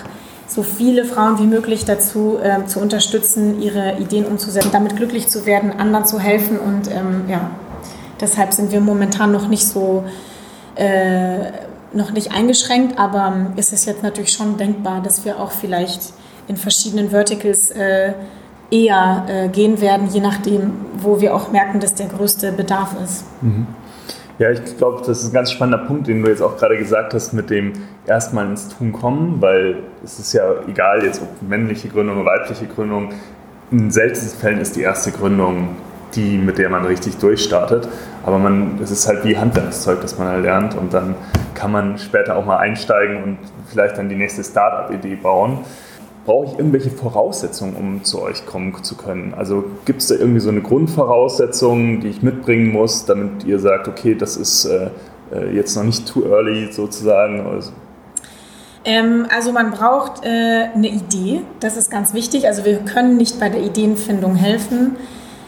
[0.47, 5.45] so viele Frauen wie möglich dazu äh, zu unterstützen, ihre Ideen umzusetzen, damit glücklich zu
[5.45, 6.59] werden, anderen zu helfen.
[6.59, 7.51] Und ähm, ja,
[8.21, 10.03] deshalb sind wir momentan noch nicht so,
[10.75, 11.51] äh,
[11.93, 16.13] noch nicht eingeschränkt, aber ähm, ist es jetzt natürlich schon denkbar, dass wir auch vielleicht
[16.47, 18.13] in verschiedenen Verticals äh,
[18.69, 23.23] eher äh, gehen werden, je nachdem, wo wir auch merken, dass der größte Bedarf ist.
[23.41, 23.67] Mhm.
[24.37, 27.13] Ja, ich glaube, das ist ein ganz spannender Punkt, den du jetzt auch gerade gesagt
[27.13, 27.71] hast, mit dem
[28.05, 32.65] erstmal ins Tun kommen, weil es ist ja egal, jetzt ob männliche Gründung oder weibliche
[32.65, 33.13] Gründung,
[33.71, 35.69] in seltensten Fällen ist die erste Gründung
[36.15, 37.87] die, mit der man richtig durchstartet.
[38.23, 40.75] Aber man, es ist halt wie Handwerkszeug, das man lernt.
[40.75, 41.15] Und dann
[41.53, 45.59] kann man später auch mal einsteigen und vielleicht dann die nächste Startup-Idee bauen
[46.25, 49.33] brauche ich irgendwelche Voraussetzungen, um zu euch kommen zu können?
[49.35, 53.87] Also gibt es da irgendwie so eine Grundvoraussetzung, die ich mitbringen muss, damit ihr sagt,
[53.87, 54.89] okay, das ist äh,
[55.31, 57.45] äh jetzt noch nicht too early sozusagen?
[57.45, 57.71] Also,
[58.83, 62.47] ähm, also man braucht äh, eine Idee, das ist ganz wichtig.
[62.47, 64.95] Also wir können nicht bei der Ideenfindung helfen.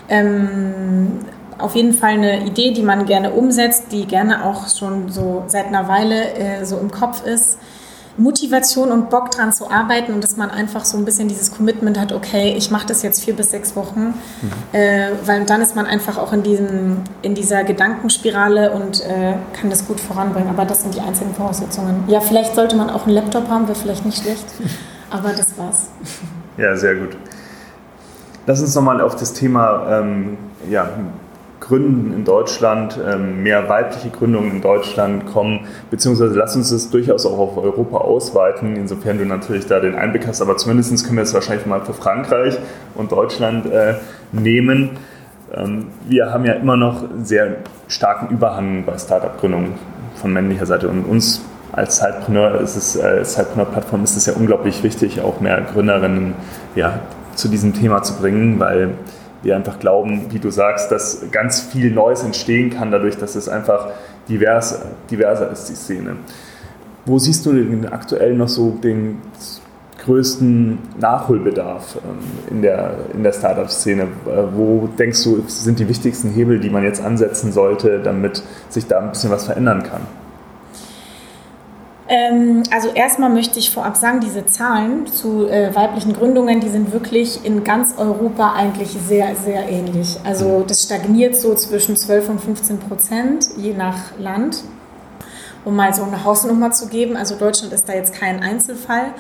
[0.10, 1.20] Ähm,
[1.58, 5.66] auf jeden Fall eine Idee, die man gerne umsetzt, die gerne auch schon so seit
[5.66, 7.58] einer Weile äh, so im Kopf ist
[8.18, 12.00] Motivation und Bock dran zu arbeiten und dass man einfach so ein bisschen dieses Commitment
[12.00, 14.08] hat, okay, ich mache das jetzt vier bis sechs Wochen,
[14.42, 14.52] mhm.
[14.72, 19.70] äh, weil dann ist man einfach auch in, diesem, in dieser Gedankenspirale und äh, kann
[19.70, 20.50] das gut voranbringen.
[20.50, 22.04] Aber das sind die einzigen Voraussetzungen.
[22.08, 24.46] Ja, vielleicht sollte man auch einen Laptop haben, wäre vielleicht nicht schlecht,
[25.10, 25.88] aber das war's.
[26.58, 27.16] Ja, sehr gut.
[28.48, 30.38] Lass uns nochmal auf das Thema ähm,
[30.70, 30.90] ja,
[31.68, 37.26] Gründen in Deutschland, ähm, mehr weibliche Gründungen in Deutschland kommen, beziehungsweise lass uns das durchaus
[37.26, 41.24] auch auf Europa ausweiten, insofern du natürlich da den Einblick hast, aber zumindest können wir
[41.24, 42.58] es wahrscheinlich mal für Frankreich
[42.96, 43.96] und Deutschland äh,
[44.32, 44.92] nehmen.
[45.54, 49.74] Ähm, wir haben ja immer noch einen sehr starken Überhang bei Startup-Gründungen
[50.16, 51.42] von männlicher Seite und uns
[51.74, 56.34] als Zeitpreneur ist es, äh, Zeitpreneur-Plattform ist es ja unglaublich wichtig, auch mehr Gründerinnen
[56.76, 57.00] ja,
[57.36, 58.92] zu diesem Thema zu bringen, weil
[59.44, 63.48] wir einfach glauben, wie du sagst, dass ganz viel Neues entstehen kann, dadurch, dass es
[63.50, 63.90] einfach
[64.28, 66.18] divers, diverser ist, die Szene.
[67.06, 69.22] Wo siehst du denn aktuell noch so den
[70.04, 74.04] größten Nachholbedarf ähm, in der, in der Startup-Szene?
[74.04, 78.88] Äh, wo denkst du, sind die wichtigsten Hebel, die man jetzt ansetzen sollte, damit sich
[78.88, 80.02] da ein bisschen was verändern kann?
[82.10, 86.94] Ähm, also erstmal möchte ich vorab sagen, diese Zahlen zu äh, weiblichen Gründungen, die sind
[86.94, 90.18] wirklich in ganz Europa eigentlich sehr, sehr ähnlich.
[90.24, 94.64] Also das stagniert so zwischen 12 und 15 Prozent, je nach Land.
[95.66, 99.14] Um mal so eine Hausnummer zu geben, also Deutschland ist da jetzt kein Einzelfall.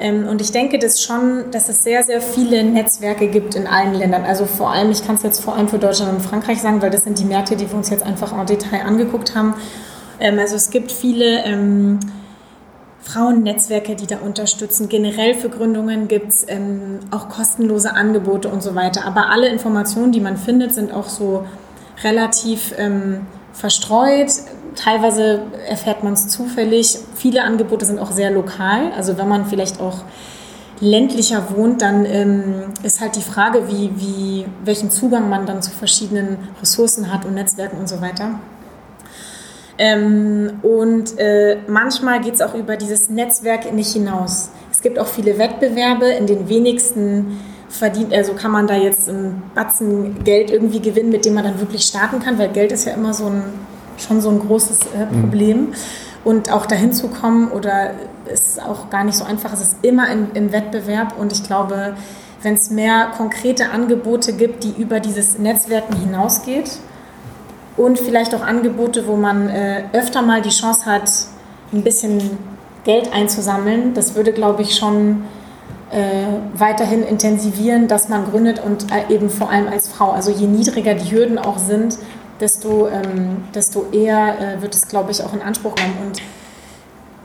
[0.00, 3.94] Ähm, und ich denke das schon, dass es sehr, sehr viele Netzwerke gibt in allen
[3.94, 4.24] Ländern.
[4.24, 6.90] Also vor allem, ich kann es jetzt vor allem für Deutschland und Frankreich sagen, weil
[6.90, 9.54] das sind die Märkte, die wir uns jetzt einfach en Detail angeguckt haben.
[10.20, 12.00] Ähm, also es gibt viele ähm,
[13.02, 14.88] Frauennetzwerke, die da unterstützen.
[14.88, 19.04] Generell für Gründungen gibt es ähm, auch kostenlose Angebote und so weiter.
[19.06, 21.46] Aber alle Informationen, die man findet, sind auch so
[22.04, 24.30] relativ ähm, verstreut.
[24.74, 26.98] Teilweise erfährt man es zufällig.
[27.16, 28.92] Viele Angebote sind auch sehr lokal.
[28.96, 30.04] Also wenn man vielleicht auch
[30.80, 35.70] ländlicher wohnt, dann ähm, ist halt die Frage, wie, wie, welchen Zugang man dann zu
[35.70, 38.38] verschiedenen Ressourcen hat und Netzwerken und so weiter.
[39.78, 44.50] Ähm, und äh, manchmal geht es auch über dieses Netzwerk nicht hinaus.
[44.72, 47.38] Es gibt auch viele Wettbewerbe, in den wenigsten
[47.68, 51.60] verdient, also kann man da jetzt einen Batzen Geld irgendwie gewinnen, mit dem man dann
[51.60, 53.42] wirklich starten kann, weil Geld ist ja immer so ein,
[53.98, 55.20] schon so ein großes äh, mhm.
[55.20, 55.56] Problem.
[55.58, 55.74] Mhm.
[56.24, 57.92] Und auch dahin zu kommen oder
[58.30, 59.52] ist auch gar nicht so einfach.
[59.52, 61.94] Es ist immer im, im Wettbewerb und ich glaube,
[62.42, 66.70] wenn es mehr konkrete Angebote gibt, die über dieses Netzwerken hinausgeht,
[67.78, 71.10] und vielleicht auch Angebote, wo man äh, öfter mal die Chance hat,
[71.72, 72.18] ein bisschen
[72.84, 73.94] Geld einzusammeln.
[73.94, 75.22] Das würde, glaube ich, schon
[75.90, 80.10] äh, weiterhin intensivieren, dass man gründet und äh, eben vor allem als Frau.
[80.10, 81.98] Also je niedriger die Hürden auch sind,
[82.40, 85.98] desto, ähm, desto eher äh, wird es, glaube ich, auch in Anspruch genommen.
[86.06, 86.22] Und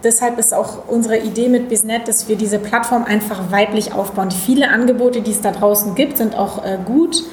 [0.03, 4.29] deshalb ist auch unsere Idee mit Biznet, dass wir diese Plattform einfach weiblich aufbauen.
[4.31, 7.23] Viele Angebote, die es da draußen gibt, sind auch äh, gut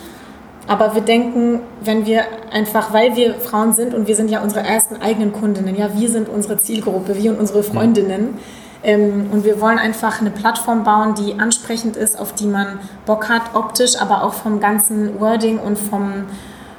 [0.71, 4.65] aber wir denken, wenn wir einfach, weil wir Frauen sind und wir sind ja unsere
[4.65, 8.39] ersten eigenen Kundinnen, ja, wir sind unsere Zielgruppe, wir und unsere Freundinnen.
[8.85, 13.29] Ähm, und wir wollen einfach eine Plattform bauen, die ansprechend ist, auf die man Bock
[13.29, 16.27] hat, optisch, aber auch vom ganzen Wording und vom,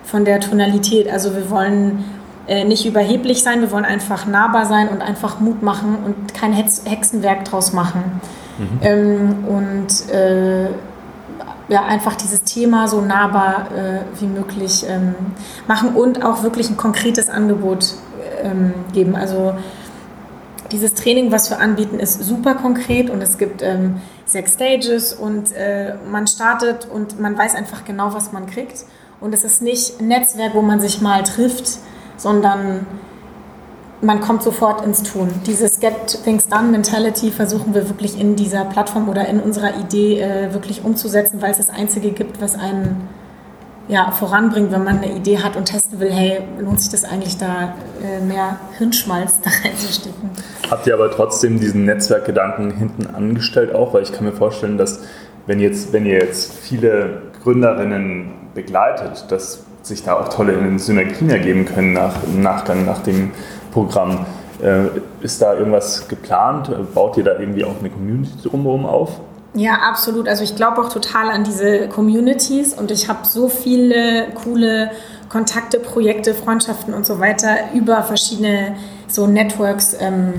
[0.06, 1.12] von der Tonalität.
[1.12, 2.06] Also wir wollen
[2.48, 6.54] äh, nicht überheblich sein, wir wollen einfach nahbar sein und einfach Mut machen und kein
[6.54, 8.22] Hexenwerk draus machen.
[8.58, 8.80] Mhm.
[8.84, 10.70] Ähm, und äh,
[11.72, 15.16] ja, einfach dieses Thema so nahbar äh, wie möglich ähm,
[15.70, 17.94] machen und auch wirklich ein konkretes Angebot
[18.44, 19.16] ähm, geben.
[19.16, 19.54] Also
[20.70, 25.54] dieses Training, was wir anbieten, ist super konkret und es gibt ähm, sechs Stages und
[25.54, 28.84] äh, man startet und man weiß einfach genau, was man kriegt.
[29.22, 31.78] Und es ist nicht ein Netzwerk, wo man sich mal trifft,
[32.18, 32.86] sondern
[34.02, 35.30] man kommt sofort ins Tun.
[35.46, 40.22] Dieses Get Things Done Mentality versuchen wir wirklich in dieser Plattform oder in unserer Idee
[40.22, 43.08] äh, wirklich umzusetzen, weil es das Einzige gibt, was einen
[43.88, 47.38] ja, voranbringt, wenn man eine Idee hat und testen will, hey, lohnt sich das eigentlich
[47.38, 50.30] da äh, mehr Hirnschmalz da reinzustecken.
[50.70, 53.94] Habt ihr aber trotzdem diesen Netzwerkgedanken hinten angestellt auch?
[53.94, 55.02] Weil ich kann mir vorstellen, dass
[55.46, 61.66] wenn, jetzt, wenn ihr jetzt viele Gründerinnen begleitet, dass sich da auch tolle Synergien ergeben
[61.66, 63.32] können nach, im Nachgang, nach dem
[63.72, 64.26] Programm.
[64.62, 64.88] Äh,
[65.22, 66.70] ist da irgendwas geplant?
[66.94, 69.20] Baut ihr da irgendwie auch eine Community drumherum auf?
[69.54, 70.28] Ja, absolut.
[70.28, 74.92] Also ich glaube auch total an diese Communities und ich habe so viele coole
[75.30, 78.76] Kontakte, Projekte, Freundschaften und so weiter über verschiedene
[79.08, 80.34] so Networks ähm,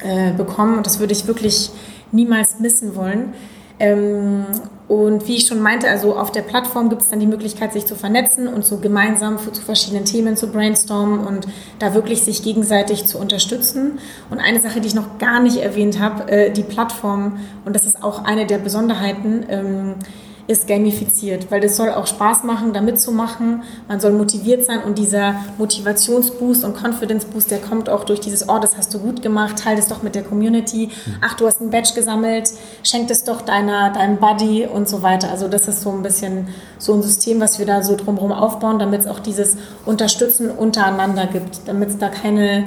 [0.00, 1.70] äh, bekommen und das würde ich wirklich
[2.12, 3.32] niemals missen wollen.
[3.78, 4.44] Ähm,
[4.86, 7.86] und wie ich schon meinte, also auf der Plattform gibt es dann die Möglichkeit, sich
[7.86, 11.46] zu vernetzen und so gemeinsam zu verschiedenen Themen zu brainstormen und
[11.78, 13.98] da wirklich sich gegenseitig zu unterstützen.
[14.28, 17.86] Und eine Sache, die ich noch gar nicht erwähnt habe, äh, die Plattform, und das
[17.86, 19.94] ist auch eine der Besonderheiten, ähm,
[20.46, 23.62] ist gamifiziert, weil das soll auch Spaß machen, da mitzumachen.
[23.88, 28.46] Man soll motiviert sein und dieser Motivationsboost und Confidence Boost, der kommt auch durch dieses,
[28.48, 30.90] oh, das hast du gut gemacht, teile das doch mit der Community.
[31.22, 32.50] Ach, du hast ein Badge gesammelt,
[32.82, 35.30] schenk das doch deiner, deinem Buddy und so weiter.
[35.30, 38.78] Also das ist so ein bisschen so ein System, was wir da so drumherum aufbauen,
[38.78, 42.64] damit es auch dieses Unterstützen untereinander gibt, damit es da keine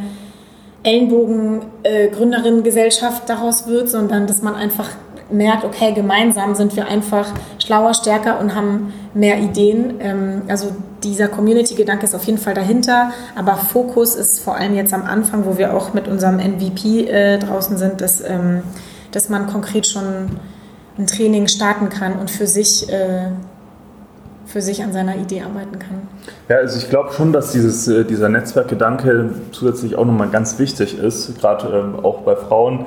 [0.82, 4.90] Ellenbogen-Gründerinnen-Gesellschaft äh, daraus wird, sondern dass man einfach
[5.30, 7.28] merkt, okay, gemeinsam sind wir einfach
[7.60, 9.96] schlauer, stärker und haben mehr Ideen.
[10.00, 14.94] Ähm, also dieser Community-Gedanke ist auf jeden Fall dahinter, aber Fokus ist vor allem jetzt
[14.94, 18.64] am Anfang, wo wir auch mit unserem MVP äh, draußen sind, dass, ähm,
[19.12, 20.40] dass man konkret schon
[20.98, 23.28] ein Training starten kann und für sich äh,
[24.48, 26.08] für sich an seiner Idee arbeiten kann.
[26.48, 30.98] Ja, also ich glaube schon, dass dieses, äh, dieser Netzwerkgedanke zusätzlich auch nochmal ganz wichtig
[30.98, 32.86] ist, gerade ähm, auch bei Frauen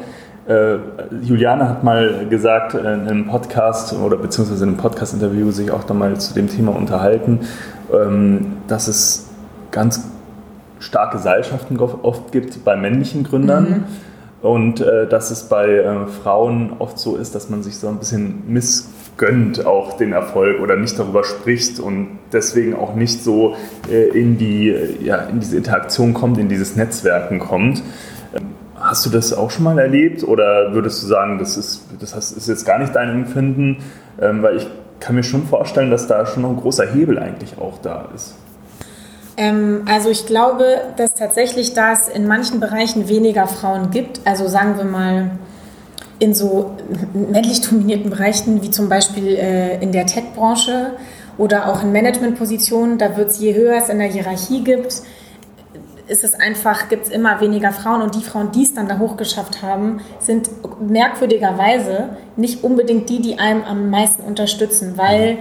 [0.50, 0.78] äh,
[1.22, 5.94] Juliane hat mal gesagt in einem Podcast oder beziehungsweise in einem Podcast-Interview sich auch da
[5.94, 7.40] mal zu dem Thema unterhalten,
[7.92, 9.28] ähm, dass es
[9.70, 10.08] ganz
[10.80, 13.64] starke Seilschaften oft gibt bei männlichen Gründern.
[13.64, 13.84] Mhm.
[14.42, 17.98] Und äh, dass es bei äh, Frauen oft so ist, dass man sich so ein
[17.98, 23.54] bisschen missgönnt auch den Erfolg oder nicht darüber spricht und deswegen auch nicht so
[23.90, 27.82] äh, in, die, ja, in diese Interaktion kommt, in dieses Netzwerken kommt.
[28.80, 32.48] Hast du das auch schon mal erlebt oder würdest du sagen, das ist, das ist
[32.48, 33.84] jetzt gar nicht dein Empfinden?
[34.20, 34.66] Ähm, weil ich
[35.00, 38.34] kann mir schon vorstellen, dass da schon noch ein großer Hebel eigentlich auch da ist.
[39.36, 40.64] Ähm, also ich glaube,
[40.96, 44.20] dass tatsächlich da es in manchen Bereichen weniger Frauen gibt.
[44.24, 45.30] Also sagen wir mal
[46.18, 46.76] in so
[47.14, 50.92] männlich dominierten Bereichen wie zum Beispiel äh, in der Tech-Branche
[51.38, 55.02] oder auch in Managementpositionen, da wird es je höher es in der Hierarchie gibt,
[56.10, 58.98] ist es einfach, gibt es immer weniger Frauen und die Frauen, die es dann da
[58.98, 65.38] hochgeschafft haben, sind merkwürdigerweise nicht unbedingt die, die einem am meisten unterstützen, weil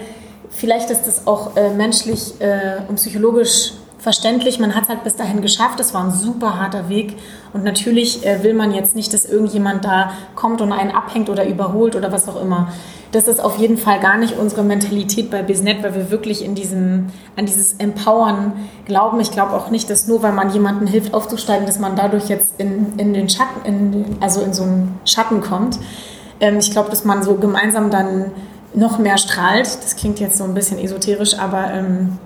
[0.49, 5.15] vielleicht ist das auch äh, menschlich äh, und psychologisch verständlich, man hat es halt bis
[5.15, 7.17] dahin geschafft, es war ein super harter Weg.
[7.51, 11.45] Und natürlich äh, will man jetzt nicht, dass irgendjemand da kommt und einen abhängt oder
[11.45, 12.71] überholt oder was auch immer
[13.11, 16.53] das ist auf jeden Fall gar nicht unsere Mentalität bei Biznet, weil wir wirklich in
[16.53, 18.53] diesem, an dieses Empowern
[18.85, 19.19] glauben.
[19.19, 22.59] Ich glaube auch nicht, dass nur weil man jemandem hilft aufzusteigen, dass man dadurch jetzt
[22.59, 25.79] in, in den Schatten, in, also in so einen Schatten kommt.
[26.39, 28.31] Ähm, ich glaube, dass man so gemeinsam dann
[28.75, 29.65] noch mehr strahlt.
[29.65, 32.19] Das klingt jetzt so ein bisschen esoterisch, aber ähm,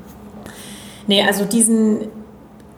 [1.08, 2.10] nee, also diesen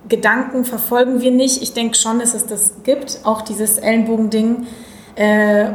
[0.07, 1.63] Gedanken verfolgen wir nicht.
[1.63, 4.67] Ich denke schon, dass es das gibt, auch dieses Ellenbogending.
[5.15, 5.71] Äh,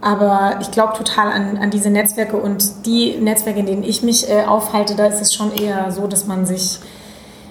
[0.00, 4.30] aber ich glaube total an, an diese Netzwerke und die Netzwerke, in denen ich mich
[4.30, 6.78] äh, aufhalte, da ist es schon eher so, dass man sich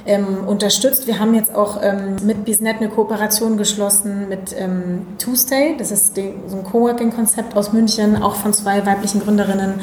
[0.05, 1.07] ähm, unterstützt.
[1.07, 5.75] Wir haben jetzt auch ähm, mit Biznet eine Kooperation geschlossen mit ähm, Tuesday.
[5.77, 9.81] Das ist die, so ein Coworking-Konzept aus München, auch von zwei weiblichen Gründerinnen.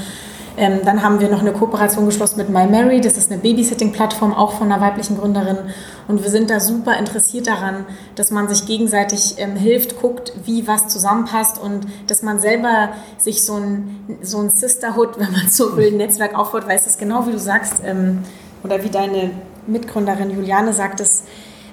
[0.57, 3.01] Ähm, dann haben wir noch eine Kooperation geschlossen mit My Mary.
[3.01, 5.59] Das ist eine Babysitting-Plattform, auch von einer weiblichen Gründerin.
[6.07, 10.69] Und wir sind da super interessiert daran, dass man sich gegenseitig ähm, hilft, guckt, wie
[10.69, 15.77] was zusammenpasst und dass man selber sich so ein, so ein Sisterhood, wenn man so
[15.77, 18.23] will, ein Netzwerk aufbaut, weil es ist genau wie du sagst, ähm,
[18.63, 19.33] oder wie deine
[19.67, 21.25] Mitgründerin Juliane sagt, dass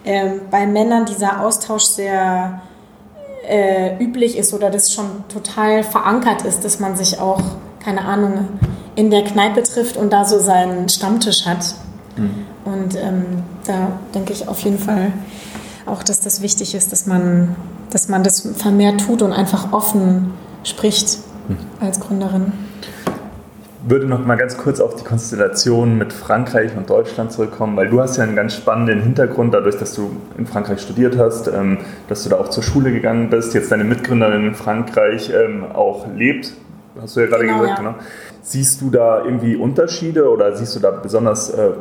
[0.06, 2.62] ähm, bei Männern dieser Austausch sehr
[3.48, 7.42] äh, üblich ist oder das schon total verankert ist, dass man sich auch
[7.84, 8.48] keine Ahnung,
[8.96, 11.76] in der Kneipe trifft und da so seinen Stammtisch hat.
[12.18, 12.46] Mhm.
[12.66, 13.26] Und ähm,
[13.66, 15.14] da denke ich auf jeden Fall
[15.86, 17.56] auch, dass das wichtig ist, dass man,
[17.90, 21.58] dass man das vermehrt tut und einfach offen spricht mhm.
[21.80, 22.54] als Gründerin.
[23.84, 27.90] Ich würde noch mal ganz kurz auf die Konstellation mit Frankreich und Deutschland zurückkommen, weil
[27.90, 31.80] du hast ja einen ganz spannenden Hintergrund, dadurch, dass du in Frankreich studiert hast, ähm,
[32.08, 36.06] dass du da auch zur Schule gegangen bist, jetzt deine Mitgründerin in Frankreich ähm, auch
[36.16, 36.54] lebt
[37.00, 37.80] hast du ja gerade genau, gesagt.
[37.80, 37.92] Ja.
[37.92, 38.04] Genau.
[38.42, 41.72] Siehst du da irgendwie Unterschiede oder siehst du da besonders äh,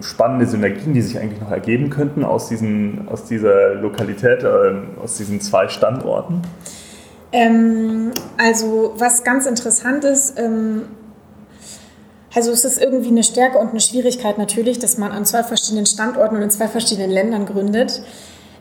[0.00, 5.16] spannende Synergien, die sich eigentlich noch ergeben könnten aus, diesen, aus dieser Lokalität, äh, aus
[5.16, 6.42] diesen zwei Standorten?
[7.32, 10.82] Ähm, also was ganz interessant ist, ähm,
[12.34, 15.86] also es ist irgendwie eine Stärke und eine Schwierigkeit natürlich, dass man an zwei verschiedenen
[15.86, 18.02] Standorten und in zwei verschiedenen Ländern gründet.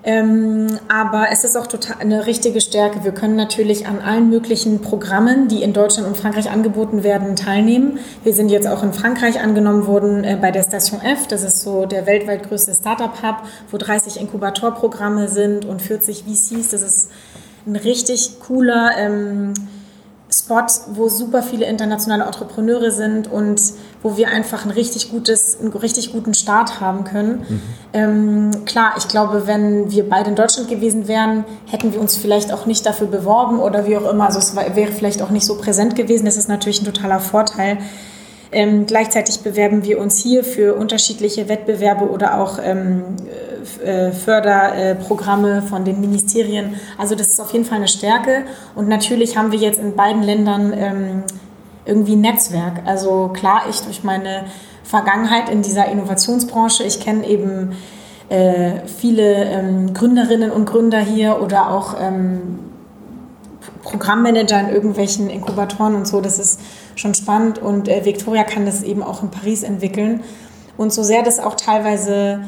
[0.07, 3.03] Ähm, aber es ist auch total eine richtige Stärke.
[3.03, 7.97] Wir können natürlich an allen möglichen Programmen, die in Deutschland und Frankreich angeboten werden, teilnehmen.
[8.23, 11.25] Wir sind jetzt auch in Frankreich angenommen worden äh, bei der Station F.
[11.27, 13.37] Das ist so der weltweit größte Startup-Hub,
[13.71, 16.69] wo 30 Inkubatorprogramme sind und 40 VCs.
[16.69, 17.09] Das ist
[17.65, 19.53] ein richtig cooler ähm,
[20.37, 23.61] Spot, wo super viele internationale Entrepreneure sind und
[24.03, 27.45] wo wir einfach ein richtig gutes, einen richtig guten Start haben können.
[27.47, 27.61] Mhm.
[27.93, 32.51] Ähm, klar, ich glaube, wenn wir beide in Deutschland gewesen wären, hätten wir uns vielleicht
[32.51, 34.25] auch nicht dafür beworben oder wie auch immer.
[34.25, 36.25] Also es wäre vielleicht auch nicht so präsent gewesen.
[36.25, 37.77] Das ist natürlich ein totaler Vorteil.
[38.51, 45.85] Ähm, gleichzeitig bewerben wir uns hier für unterschiedliche Wettbewerbe oder auch ähm, äh, Förderprogramme von
[45.85, 46.75] den Ministerien.
[46.97, 48.43] Also das ist auf jeden Fall eine Stärke.
[48.75, 51.23] Und natürlich haben wir jetzt in beiden Ländern ähm,
[51.85, 52.81] irgendwie ein Netzwerk.
[52.85, 54.45] Also klar, ich durch meine
[54.83, 57.73] Vergangenheit in dieser Innovationsbranche, ich kenne eben
[58.29, 62.59] äh, viele ähm, Gründerinnen und Gründer hier oder auch ähm,
[63.83, 66.21] Programmmanager in irgendwelchen Inkubatoren und so.
[66.21, 66.59] Das ist
[66.95, 70.21] schon spannend und äh, Victoria kann das eben auch in Paris entwickeln.
[70.77, 72.41] Und so sehr das auch teilweise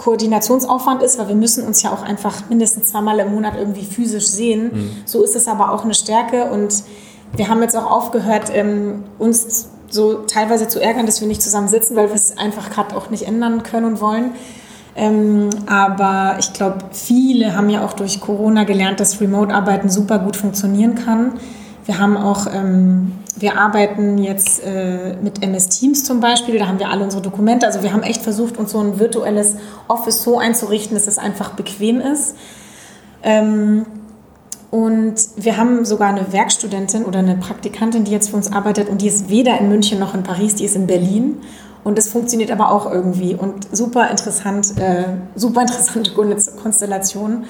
[0.00, 4.28] Koordinationsaufwand ist, weil wir müssen uns ja auch einfach mindestens zweimal im Monat irgendwie physisch
[4.28, 4.70] sehen.
[4.72, 4.90] Mhm.
[5.04, 6.84] So ist es aber auch eine Stärke und
[7.36, 11.68] wir haben jetzt auch aufgehört, ähm, uns so teilweise zu ärgern, dass wir nicht zusammen
[11.68, 14.32] sitzen, weil wir es einfach gerade auch nicht ändern können und wollen.
[14.96, 20.36] Ähm, aber ich glaube, viele haben ja auch durch Corona gelernt, dass Remote-Arbeiten super gut
[20.36, 21.34] funktionieren kann.
[21.84, 26.78] Wir haben auch, ähm, wir arbeiten jetzt äh, mit MS Teams zum Beispiel, da haben
[26.78, 27.66] wir alle unsere Dokumente.
[27.66, 29.56] Also wir haben echt versucht, uns so ein virtuelles
[29.88, 32.34] Office so einzurichten, dass es einfach bequem ist.
[33.22, 33.86] Ähm,
[34.70, 39.02] und wir haben sogar eine Werkstudentin oder eine Praktikantin, die jetzt für uns arbeitet und
[39.02, 41.38] die ist weder in München noch in Paris, die ist in Berlin.
[41.82, 45.04] Und das funktioniert aber auch irgendwie und super interessant, äh,
[45.34, 47.44] super interessante Konstellation.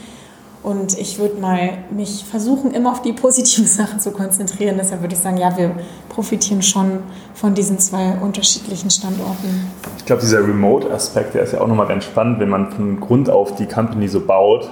[0.62, 4.76] Und ich würde mal mich versuchen, immer auf die positiven Sachen zu konzentrieren.
[4.78, 5.72] Deshalb würde ich sagen, ja, wir
[6.08, 7.00] profitieren schon
[7.34, 9.68] von diesen zwei unterschiedlichen Standorten.
[9.96, 13.30] Ich glaube, dieser Remote-Aspekt, der ist ja auch nochmal ganz spannend, wenn man von Grund
[13.30, 14.70] auf die Company so baut.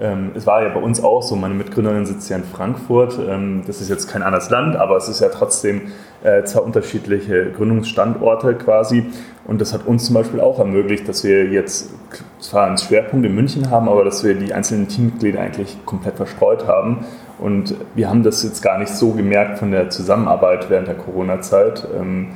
[0.00, 3.18] Ähm, es war ja bei uns auch so, meine Mitgründerin sitzt ja in Frankfurt.
[3.18, 5.82] Ähm, das ist jetzt kein anderes Land, aber es ist ja trotzdem
[6.22, 9.06] äh, zwei unterschiedliche Gründungsstandorte quasi.
[9.44, 11.90] Und das hat uns zum Beispiel auch ermöglicht, dass wir jetzt
[12.38, 16.66] zwar einen Schwerpunkt in München haben, aber dass wir die einzelnen Teammitglieder eigentlich komplett verstreut
[16.66, 17.04] haben.
[17.38, 21.86] Und wir haben das jetzt gar nicht so gemerkt von der Zusammenarbeit während der Corona-Zeit,
[21.98, 22.28] ähm,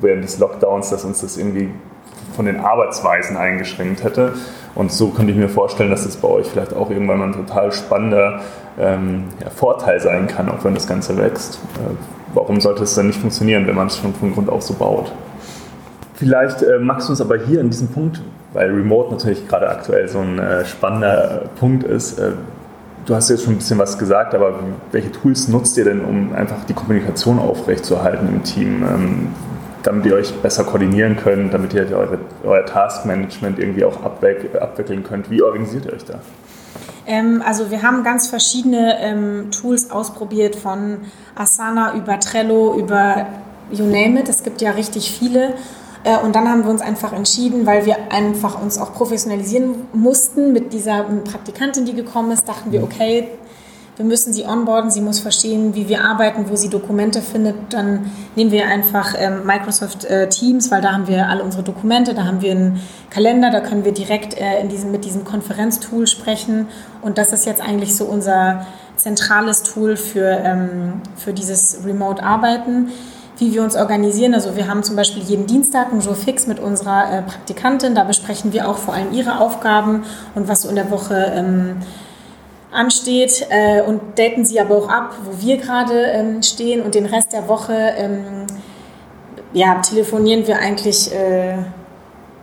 [0.00, 1.70] während des Lockdowns, dass uns das irgendwie
[2.36, 4.34] von den Arbeitsweisen eingeschränkt hätte.
[4.74, 7.32] Und so könnte ich mir vorstellen, dass das bei euch vielleicht auch irgendwann mal ein
[7.32, 8.40] total spannender
[8.78, 11.56] ähm, ja, Vorteil sein kann, auch wenn das Ganze wächst.
[11.76, 11.94] Äh,
[12.34, 15.10] warum sollte es dann nicht funktionieren, wenn man es schon von Grund auf so baut?
[16.14, 18.22] Vielleicht äh, magst du uns aber hier in diesem Punkt,
[18.52, 22.32] weil Remote natürlich gerade aktuell so ein äh, spannender Punkt ist, äh,
[23.06, 24.54] du hast jetzt schon ein bisschen was gesagt, aber
[24.92, 28.84] welche Tools nutzt ihr denn, um einfach die Kommunikation aufrechtzuerhalten im Team?
[29.86, 35.30] Damit ihr euch besser koordinieren könnt, damit ihr eure, euer Taskmanagement irgendwie auch abwickeln könnt.
[35.30, 36.18] Wie organisiert ihr euch da?
[37.06, 40.98] Ähm, also wir haben ganz verschiedene ähm, Tools ausprobiert, von
[41.36, 43.26] Asana über Trello, über
[43.70, 44.28] you name it.
[44.28, 45.54] Es gibt ja richtig viele.
[46.02, 50.52] Äh, und dann haben wir uns einfach entschieden, weil wir einfach uns auch professionalisieren mussten
[50.52, 52.86] mit dieser Praktikantin, die gekommen ist, dachten wir, mhm.
[52.86, 53.28] okay,
[53.96, 57.54] wir müssen sie onboarden, sie muss verstehen, wie wir arbeiten, wo sie Dokumente findet.
[57.70, 62.12] Dann nehmen wir einfach ähm, Microsoft äh, Teams, weil da haben wir alle unsere Dokumente,
[62.12, 66.06] da haben wir einen Kalender, da können wir direkt äh, in diesem, mit diesem Konferenztool
[66.06, 66.68] sprechen.
[67.00, 68.66] Und das ist jetzt eigentlich so unser
[68.96, 72.88] zentrales Tool für, ähm, für dieses Remote-Arbeiten
[73.38, 74.32] wie wir uns organisieren.
[74.32, 77.94] Also wir haben zum Beispiel jeden Dienstag einen Jour fix mit unserer äh, Praktikantin.
[77.94, 81.76] Da besprechen wir auch vor allem ihre Aufgaben und was so in der Woche ähm,
[82.76, 86.82] ansteht äh, und daten sie aber auch ab, wo wir gerade ähm, stehen.
[86.82, 88.46] Und den Rest der Woche ähm,
[89.52, 91.56] ja, telefonieren wir eigentlich, äh,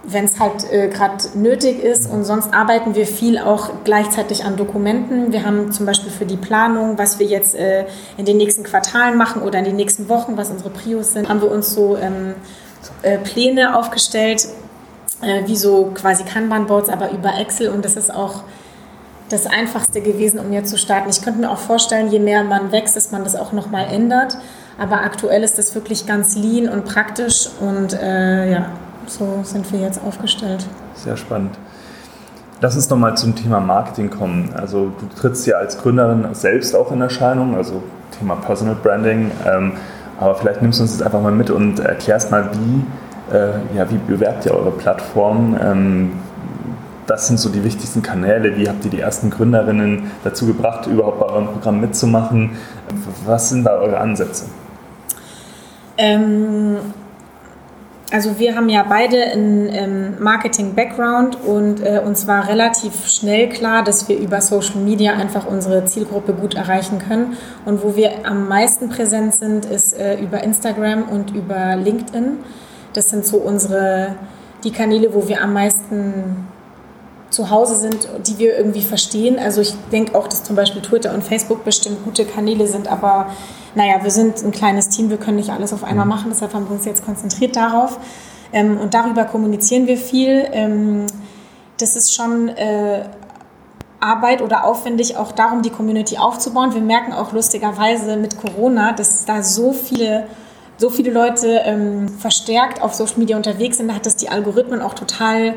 [0.03, 2.09] wenn es halt äh, gerade nötig ist.
[2.09, 5.31] Und sonst arbeiten wir viel auch gleichzeitig an Dokumenten.
[5.31, 7.85] Wir haben zum Beispiel für die Planung, was wir jetzt äh,
[8.17, 11.41] in den nächsten Quartalen machen oder in den nächsten Wochen, was unsere Prios sind, haben
[11.41, 12.33] wir uns so ähm,
[13.03, 14.47] äh, Pläne aufgestellt,
[15.21, 17.69] äh, wie so quasi Kanban-Boards, aber über Excel.
[17.69, 18.41] Und das ist auch
[19.33, 21.09] das Einfachste gewesen, um jetzt zu starten.
[21.09, 24.37] Ich könnte mir auch vorstellen, je mehr man wächst, dass man das auch nochmal ändert.
[24.77, 28.65] Aber aktuell ist das wirklich ganz lean und praktisch und äh, ja,
[29.07, 30.65] so sind wir jetzt aufgestellt.
[30.95, 31.57] Sehr spannend.
[32.61, 34.53] Lass uns nochmal zum Thema Marketing kommen.
[34.55, 37.83] Also du trittst ja als Gründerin selbst auch in Erscheinung, also
[38.17, 39.31] Thema Personal Branding.
[39.45, 39.73] Ähm,
[40.19, 43.89] aber vielleicht nimmst du uns jetzt einfach mal mit und erklärst mal, wie, äh, ja,
[43.89, 45.57] wie bewerbt ihr eure Plattform?
[45.61, 46.11] Ähm,
[47.07, 48.57] das sind so die wichtigsten Kanäle.
[48.57, 52.51] Wie habt ihr die ersten Gründerinnen dazu gebracht, überhaupt bei eurem Programm mitzumachen?
[53.25, 54.45] Was sind da eure Ansätze?
[55.97, 56.77] Ähm,
[58.11, 63.83] also wir haben ja beide einen ähm, Marketing-Background und äh, uns war relativ schnell klar,
[63.83, 67.37] dass wir über Social Media einfach unsere Zielgruppe gut erreichen können.
[67.65, 72.37] Und wo wir am meisten präsent sind, ist äh, über Instagram und über LinkedIn.
[72.93, 74.15] Das sind so unsere,
[74.63, 76.47] die Kanäle, wo wir am meisten
[77.33, 79.39] zu Hause sind, die wir irgendwie verstehen.
[79.39, 83.31] Also ich denke auch, dass zum Beispiel Twitter und Facebook bestimmt gute Kanäle sind, aber
[83.73, 86.11] naja, wir sind ein kleines Team, wir können nicht alles auf einmal mhm.
[86.11, 87.97] machen, deshalb haben wir uns jetzt konzentriert darauf.
[88.53, 90.45] Ähm, und darüber kommunizieren wir viel.
[90.51, 91.07] Ähm,
[91.79, 93.03] das ist schon äh,
[93.99, 96.75] Arbeit oder aufwendig, auch darum, die Community aufzubauen.
[96.75, 100.27] Wir merken auch lustigerweise mit Corona, dass da so viele
[100.77, 104.81] so viele Leute ähm, verstärkt auf Social Media unterwegs sind, da hat das die Algorithmen
[104.81, 105.53] auch total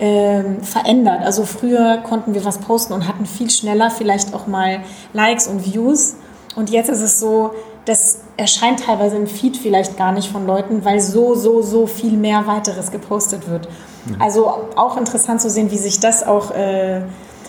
[0.00, 1.22] ähm, verändert.
[1.22, 4.80] Also früher konnten wir was posten und hatten viel schneller vielleicht auch mal
[5.12, 6.16] Likes und Views.
[6.56, 7.52] Und jetzt ist es so,
[7.84, 12.12] das erscheint teilweise im Feed vielleicht gar nicht von Leuten, weil so, so, so viel
[12.12, 13.68] mehr weiteres gepostet wird.
[14.06, 14.20] Mhm.
[14.20, 17.02] Also auch interessant zu sehen, wie sich das auch, äh,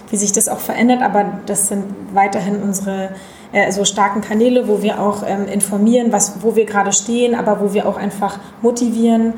[0.10, 3.10] wie sich das auch verändert, aber das sind weiterhin unsere
[3.52, 7.62] äh, so starken Kanäle, wo wir auch ähm, informieren, was, wo wir gerade stehen, aber
[7.62, 9.34] wo wir auch einfach motivieren,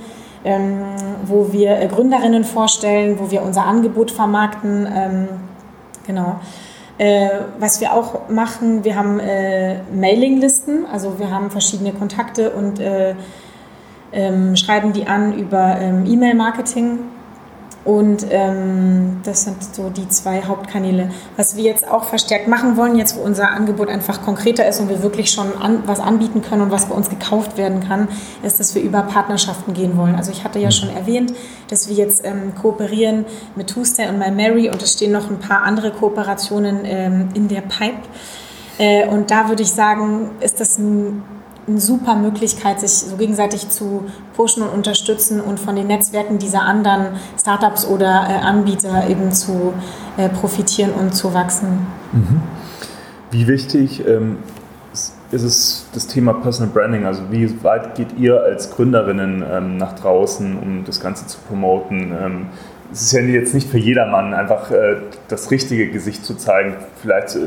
[1.25, 4.87] wo wir äh, Gründerinnen vorstellen, wo wir unser Angebot vermarkten.
[4.93, 5.27] Ähm,
[6.05, 6.39] genau.
[6.97, 7.29] Äh,
[7.59, 13.15] was wir auch machen, wir haben äh, Mailinglisten, also wir haben verschiedene Kontakte und äh,
[14.13, 16.99] ähm, schreiben die an über ähm, E-Mail-Marketing.
[17.85, 21.11] Und ähm, das sind so die zwei Hauptkanäle.
[21.37, 24.89] Was wir jetzt auch verstärkt machen wollen, jetzt wo unser Angebot einfach konkreter ist und
[24.89, 28.07] wir wirklich schon an, was anbieten können und was bei uns gekauft werden kann,
[28.41, 30.15] ist, dass wir über Partnerschaften gehen wollen.
[30.15, 31.33] Also ich hatte ja schon erwähnt,
[31.69, 33.25] dass wir jetzt ähm, kooperieren
[33.55, 37.47] mit Tuesday und My Mary und es stehen noch ein paar andere Kooperationen ähm, in
[37.47, 38.01] der Pipe.
[38.79, 41.21] Äh, und da würde ich sagen, ist das ein
[41.67, 44.05] eine super Möglichkeit, sich so gegenseitig zu
[44.35, 47.07] pushen und unterstützen und von den Netzwerken dieser anderen
[47.39, 49.73] Startups oder äh, Anbieter eben zu
[50.17, 51.87] äh, profitieren und zu wachsen.
[52.11, 52.41] Mhm.
[53.31, 54.37] Wie wichtig ähm,
[55.31, 57.05] ist es das Thema Personal Branding?
[57.05, 62.13] Also wie weit geht ihr als Gründerinnen ähm, nach draußen, um das Ganze zu promoten?
[62.17, 62.45] Ähm,
[62.93, 64.97] es ist ja jetzt nicht für jedermann einfach äh,
[65.27, 66.75] das richtige Gesicht zu zeigen.
[67.01, 67.37] Vielleicht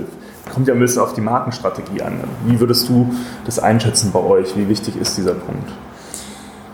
[0.48, 2.20] kommt ja ein bisschen auf die Markenstrategie an.
[2.46, 3.12] Wie würdest du
[3.44, 4.56] das einschätzen bei euch?
[4.56, 5.70] Wie wichtig ist dieser Punkt?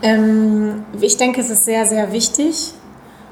[0.02, 2.74] Ähm, ich denke, es ist sehr, sehr wichtig.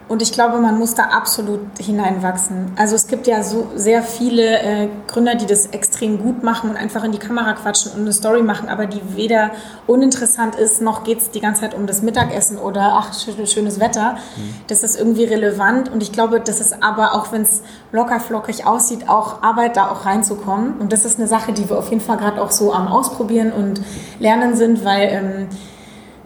[0.09, 2.73] Und ich glaube, man muss da absolut hineinwachsen.
[2.77, 6.77] Also es gibt ja so sehr viele äh, Gründer, die das extrem gut machen und
[6.77, 9.53] einfach in die Kamera quatschen und eine Story machen, aber die weder
[9.87, 14.13] uninteressant ist, noch geht es die ganze Zeit um das Mittagessen oder ach, schönes Wetter.
[14.37, 14.55] Mhm.
[14.67, 18.67] Das ist irgendwie relevant und ich glaube, das ist aber, auch wenn es locker flockig
[18.67, 20.75] aussieht, auch Arbeit, da auch reinzukommen.
[20.79, 23.53] Und das ist eine Sache, die wir auf jeden Fall gerade auch so am Ausprobieren
[23.53, 23.81] und
[24.19, 25.09] Lernen sind, weil...
[25.11, 25.49] Ähm,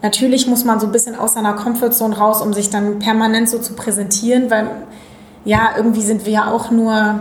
[0.01, 3.57] Natürlich muss man so ein bisschen aus seiner Comfortzone raus, um sich dann permanent so
[3.57, 4.69] zu präsentieren, weil
[5.43, 7.19] ja, irgendwie sind wir ja auch nur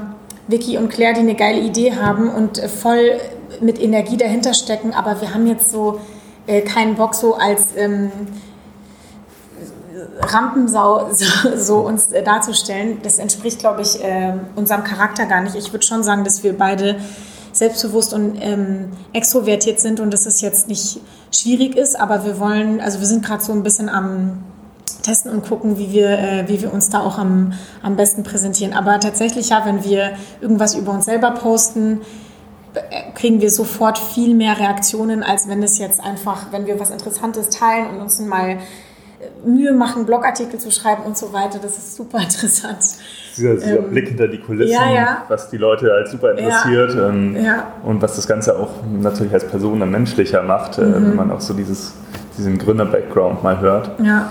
[0.49, 3.19] Vicky und Claire, die eine geile Idee haben und voll
[3.61, 6.01] mit Energie dahinter stecken, aber wir haben jetzt so
[6.47, 8.11] äh, keinen Bock so als ähm,
[10.21, 12.99] Rampensau so, so uns äh, darzustellen.
[13.03, 15.55] Das entspricht, glaube ich, äh, unserem Charakter gar nicht.
[15.57, 16.97] Ich würde schon sagen, dass wir beide
[17.59, 21.01] selbstbewusst und ähm, extrovertiert sind und dass es jetzt nicht
[21.33, 24.45] schwierig ist, aber wir wollen, also wir sind gerade so ein bisschen am
[25.03, 27.53] testen und gucken, wie wir, äh, wie wir uns da auch am,
[27.83, 28.73] am besten präsentieren.
[28.73, 32.01] Aber tatsächlich, ja, wenn wir irgendwas über uns selber posten,
[32.75, 36.91] äh, kriegen wir sofort viel mehr Reaktionen, als wenn es jetzt einfach, wenn wir was
[36.91, 38.59] Interessantes teilen und uns mal
[39.45, 41.59] Mühe machen, Blogartikel zu schreiben und so weiter.
[41.61, 42.79] Das ist super interessant.
[43.37, 45.23] Dieser, dieser ähm, Blick hinter die Kulissen, ja, ja.
[45.29, 47.09] was die Leute halt super interessiert ja.
[47.09, 47.37] Ähm,
[47.85, 50.95] und was das Ganze auch natürlich als Person dann menschlicher macht, äh, mhm.
[50.95, 51.95] wenn man auch so dieses,
[52.39, 53.91] diesen Gründer-Background mal hört.
[54.03, 54.31] Ja.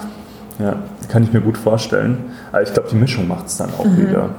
[0.58, 0.78] Ja,
[1.10, 2.32] kann ich mir gut vorstellen.
[2.52, 3.98] Aber ich glaube, die Mischung macht es dann auch mhm.
[3.98, 4.30] wieder.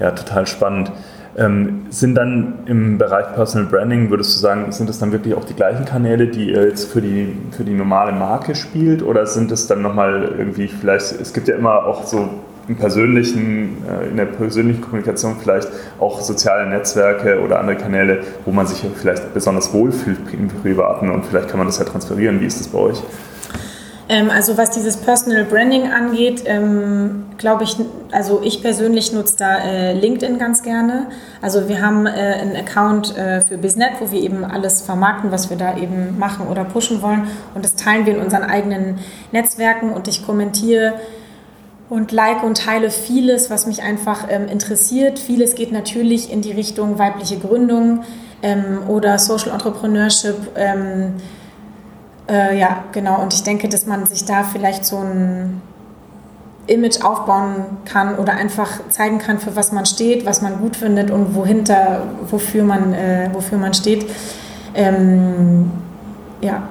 [0.00, 0.90] Ja, total spannend.
[1.38, 5.44] Ähm, sind dann im Bereich Personal Branding, würdest du sagen, sind es dann wirklich auch
[5.44, 9.02] die gleichen Kanäle, die ihr jetzt für die, für die normale Marke spielt?
[9.02, 12.30] Oder sind es dann nochmal irgendwie vielleicht, es gibt ja immer auch so
[12.68, 15.68] im persönlichen, äh, in der persönlichen Kommunikation vielleicht
[16.00, 21.26] auch soziale Netzwerke oder andere Kanäle, wo man sich vielleicht besonders wohlfühlt im Privaten und
[21.26, 22.40] vielleicht kann man das ja transferieren.
[22.40, 23.02] Wie ist das bei euch?
[24.08, 27.76] Ähm, also was dieses Personal Branding angeht, ähm, glaube ich,
[28.12, 31.06] also ich persönlich nutze da äh, LinkedIn ganz gerne.
[31.42, 35.50] Also wir haben äh, einen Account äh, für Biznet, wo wir eben alles vermarkten, was
[35.50, 37.26] wir da eben machen oder pushen wollen.
[37.54, 38.98] Und das teilen wir in unseren eigenen
[39.32, 40.94] Netzwerken und ich kommentiere
[41.88, 45.18] und like und teile vieles, was mich einfach ähm, interessiert.
[45.18, 48.04] Vieles geht natürlich in die Richtung weibliche Gründung
[48.42, 50.36] ähm, oder Social Entrepreneurship.
[50.54, 51.14] Ähm,
[52.28, 53.22] Äh, ja, genau.
[53.22, 55.60] Und ich denke, dass man sich da vielleicht so ein
[56.66, 61.10] Image aufbauen kann oder einfach zeigen kann, für was man steht, was man gut findet
[61.10, 64.06] und wohinter, wofür man, äh, wofür man steht.
[64.74, 65.70] Ähm,
[66.40, 66.62] ja,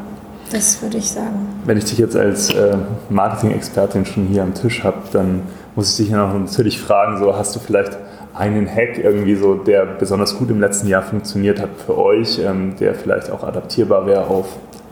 [0.51, 1.47] das würde ich sagen.
[1.64, 2.78] Wenn ich dich jetzt als äh,
[3.10, 5.43] Marketing-Expertin schon hier am Tisch habe, dann
[5.76, 7.97] muss ich dich ja noch natürlich fragen, so hast du vielleicht
[8.34, 12.76] einen Hack irgendwie so, der besonders gut im letzten Jahr funktioniert hat für euch, ähm,
[12.80, 14.47] der vielleicht auch adaptierbar wäre auf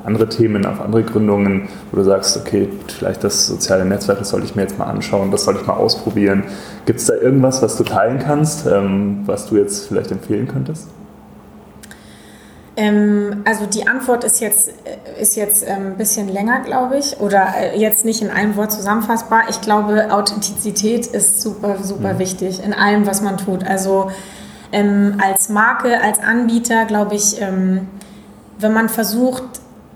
[0.05, 4.45] andere Themen, auf andere Gründungen, wo du sagst, okay, vielleicht das soziale Netzwerk, das sollte
[4.45, 6.43] ich mir jetzt mal anschauen, das sollte ich mal ausprobieren.
[6.85, 10.89] Gibt es da irgendwas, was du teilen kannst, ähm, was du jetzt vielleicht empfehlen könntest?
[12.75, 17.19] Ähm, also die Antwort ist jetzt, äh, ist jetzt ein ähm, bisschen länger, glaube ich,
[17.19, 19.43] oder äh, jetzt nicht in einem Wort zusammenfassbar.
[19.49, 22.19] Ich glaube, Authentizität ist super, super mhm.
[22.19, 23.63] wichtig in allem, was man tut.
[23.63, 24.09] Also
[24.71, 27.87] ähm, als Marke, als Anbieter, glaube ich, ähm,
[28.57, 29.43] wenn man versucht,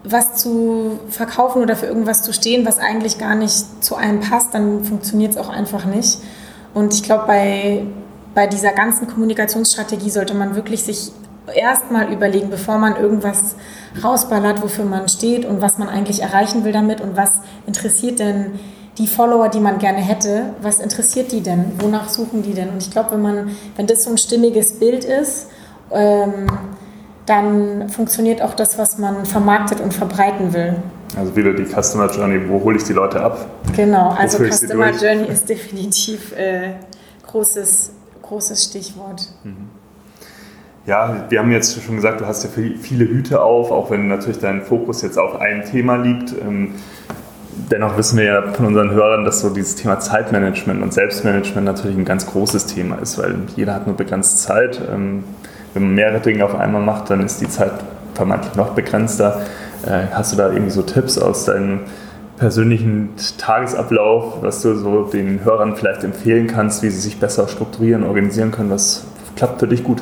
[0.10, 4.54] was zu verkaufen oder für irgendwas zu stehen, was eigentlich gar nicht zu einem passt,
[4.54, 6.20] dann funktioniert es auch einfach nicht.
[6.74, 7.84] Und ich glaube, bei,
[8.34, 11.12] bei dieser ganzen Kommunikationsstrategie sollte man wirklich sich
[11.56, 13.56] erstmal überlegen, bevor man irgendwas
[14.04, 17.32] rausballert, wofür man steht und was man eigentlich erreichen will damit und was
[17.66, 18.60] interessiert denn
[18.98, 21.74] die Follower, die man gerne hätte, was interessiert die denn?
[21.80, 22.70] Wonach suchen die denn?
[22.70, 25.48] Und ich glaube, wenn man, wenn das so ein stimmiges Bild ist,
[25.92, 26.48] ähm,
[27.28, 30.76] dann funktioniert auch das, was man vermarktet und verbreiten will.
[31.16, 33.46] Also wieder die Customer Journey, wo hole ich die Leute ab?
[33.76, 36.76] Genau, also Customer Journey ist definitiv äh,
[37.28, 39.30] großes, großes Stichwort.
[39.44, 39.70] Mhm.
[40.86, 44.40] Ja, wir haben jetzt schon gesagt, du hast ja viele Hüte auf, auch wenn natürlich
[44.40, 46.32] dein Fokus jetzt auf einem Thema liegt.
[46.32, 46.76] Ähm,
[47.70, 51.98] dennoch wissen wir ja von unseren Hörern, dass so dieses Thema Zeitmanagement und Selbstmanagement natürlich
[51.98, 54.80] ein ganz großes Thema ist, weil jeder hat nur begrenzt Zeit.
[55.78, 57.72] Wenn man mehrere Dinge auf einmal macht, dann ist die Zeit
[58.16, 59.44] vermeintlich noch begrenzter.
[59.86, 61.82] Äh, hast du da irgendwie so Tipps aus deinem
[62.38, 68.04] persönlichen Tagesablauf, was du so den Hörern vielleicht empfehlen kannst, wie sie sich besser strukturieren,
[68.04, 68.72] organisieren können?
[68.72, 69.06] Was
[69.36, 70.02] klappt für dich gut?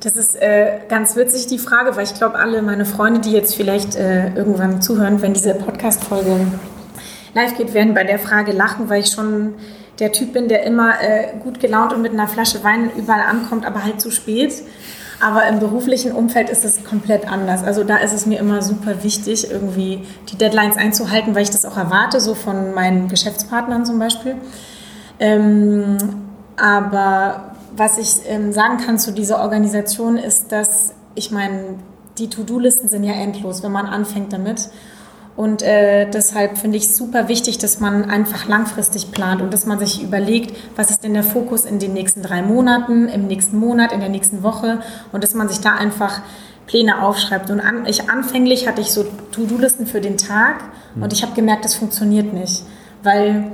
[0.00, 3.54] Das ist äh, ganz witzig, die Frage, weil ich glaube, alle meine Freunde, die jetzt
[3.54, 6.48] vielleicht äh, irgendwann zuhören, wenn diese Podcast-Folge
[7.32, 9.54] live geht, werden bei der Frage lachen, weil ich schon
[9.98, 13.64] der Typ bin, der immer äh, gut gelaunt und mit einer Flasche Wein überall ankommt,
[13.64, 14.52] aber halt zu spät.
[15.20, 17.62] Aber im beruflichen Umfeld ist es komplett anders.
[17.62, 21.64] Also da ist es mir immer super wichtig, irgendwie die Deadlines einzuhalten, weil ich das
[21.64, 24.34] auch erwarte, so von meinen Geschäftspartnern zum Beispiel.
[25.20, 25.96] Ähm,
[26.56, 31.76] aber was ich ähm, sagen kann zu dieser Organisation ist, dass ich meine,
[32.18, 34.68] die To-Do-Listen sind ja endlos, wenn man anfängt damit.
[35.36, 39.66] Und äh, deshalb finde ich es super wichtig, dass man einfach langfristig plant und dass
[39.66, 43.58] man sich überlegt, was ist denn der Fokus in den nächsten drei Monaten, im nächsten
[43.58, 44.80] Monat, in der nächsten Woche
[45.10, 46.20] und dass man sich da einfach
[46.68, 47.50] Pläne aufschreibt.
[47.50, 50.62] Und an, ich anfänglich hatte ich so To-Do-Listen für den Tag
[50.94, 51.02] mhm.
[51.02, 52.62] und ich habe gemerkt, das funktioniert nicht,
[53.02, 53.50] weil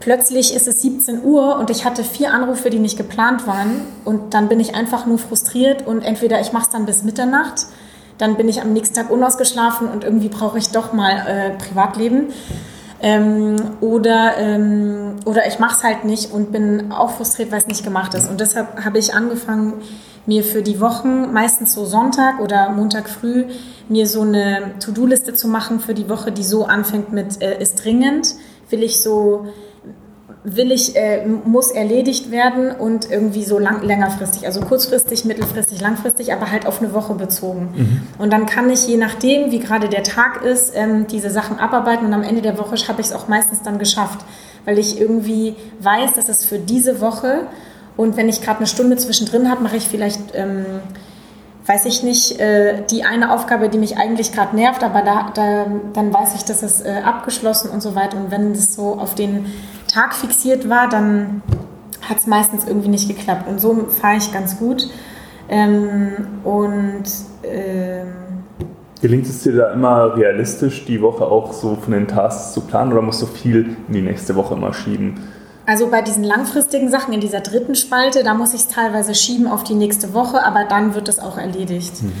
[0.00, 3.82] plötzlich ist es 17 Uhr und ich hatte vier Anrufe, die nicht geplant waren.
[4.04, 7.66] Und dann bin ich einfach nur frustriert und entweder ich mache es dann bis Mitternacht,
[8.18, 12.28] dann bin ich am nächsten Tag unausgeschlafen und irgendwie brauche ich doch mal äh, Privatleben.
[13.02, 17.66] Ähm, oder, ähm, oder ich mache es halt nicht und bin auch frustriert, weil es
[17.66, 18.28] nicht gemacht ist.
[18.28, 19.74] Und deshalb habe ich angefangen,
[20.24, 23.44] mir für die Wochen, meistens so Sonntag oder Montag früh,
[23.88, 27.84] mir so eine To-Do-Liste zu machen für die Woche, die so anfängt mit äh, ist
[27.84, 28.34] dringend,
[28.70, 29.46] will ich so
[30.48, 36.32] will ich, äh, muss erledigt werden und irgendwie so lang, längerfristig, also kurzfristig, mittelfristig, langfristig,
[36.32, 37.68] aber halt auf eine Woche bezogen.
[37.74, 38.02] Mhm.
[38.18, 42.06] Und dann kann ich je nachdem, wie gerade der Tag ist, ähm, diese Sachen abarbeiten
[42.06, 44.20] und am Ende der Woche habe ich es auch meistens dann geschafft,
[44.64, 47.48] weil ich irgendwie weiß, dass es für diese Woche
[47.96, 50.20] und wenn ich gerade eine Stunde zwischendrin habe, mache ich vielleicht...
[50.34, 50.64] Ähm,
[51.68, 55.66] weiß ich nicht, äh, die eine Aufgabe, die mich eigentlich gerade nervt, aber da, da,
[55.94, 58.16] dann weiß ich, dass es äh, abgeschlossen und so weiter.
[58.16, 59.46] Und wenn es so auf den
[59.86, 61.42] Tag fixiert war, dann
[62.02, 63.48] hat es meistens irgendwie nicht geklappt.
[63.48, 64.88] Und so fahre ich ganz gut.
[65.48, 66.12] Ähm,
[66.44, 67.04] und
[67.42, 68.08] ähm,
[69.00, 72.92] Gelingt es dir da immer realistisch, die Woche auch so von den Tasks zu planen
[72.92, 75.20] oder musst du viel in die nächste Woche immer schieben?
[75.66, 79.48] Also bei diesen langfristigen Sachen in dieser dritten Spalte, da muss ich es teilweise schieben
[79.48, 82.02] auf die nächste Woche, aber dann wird es auch erledigt.
[82.02, 82.12] Mhm.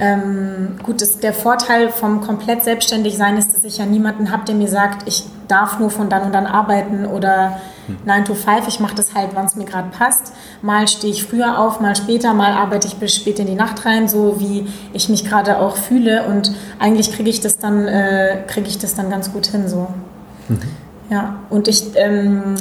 [0.00, 4.46] Ähm, gut, das, der Vorteil vom komplett selbstständig sein ist, dass ich ja niemanden habe,
[4.46, 7.98] der mir sagt, ich darf nur von dann und dann arbeiten oder hm.
[8.06, 10.32] 9 to 5, ich mache das halt, wann es mir gerade passt.
[10.62, 13.84] Mal stehe ich früher auf, mal später, mal arbeite ich bis spät in die Nacht
[13.84, 18.44] rein, so wie ich mich gerade auch fühle und eigentlich kriege ich das dann, äh,
[18.46, 19.88] kriege ich das dann ganz gut hin so.
[20.48, 20.60] Mhm.
[21.10, 21.90] Ja, und ich...
[21.96, 22.54] Ähm,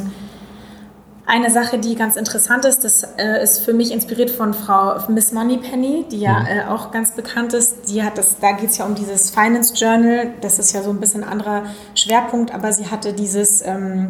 [1.30, 5.32] eine Sache, die ganz interessant ist, das äh, ist für mich inspiriert von Frau Miss
[5.32, 6.48] Moneypenny, die ja mhm.
[6.48, 7.88] äh, auch ganz bekannt ist.
[7.90, 10.32] Die hat das, da geht es ja um dieses Finance Journal.
[10.42, 11.64] Das ist ja so ein bisschen anderer
[11.94, 14.10] Schwerpunkt, aber sie hatte dieses ähm,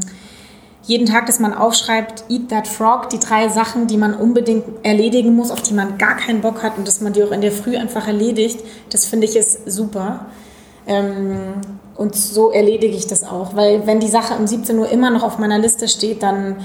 [0.83, 5.35] jeden Tag, dass man aufschreibt, Eat That Frog, die drei Sachen, die man unbedingt erledigen
[5.35, 7.51] muss, auf die man gar keinen Bock hat und dass man die auch in der
[7.51, 8.61] Früh einfach erledigt.
[8.91, 10.27] Das finde ich ist super.
[10.87, 11.55] Ähm,
[11.97, 15.21] und so erledige ich das auch, weil wenn die Sache um 17 Uhr immer noch
[15.21, 16.55] auf meiner Liste steht, dann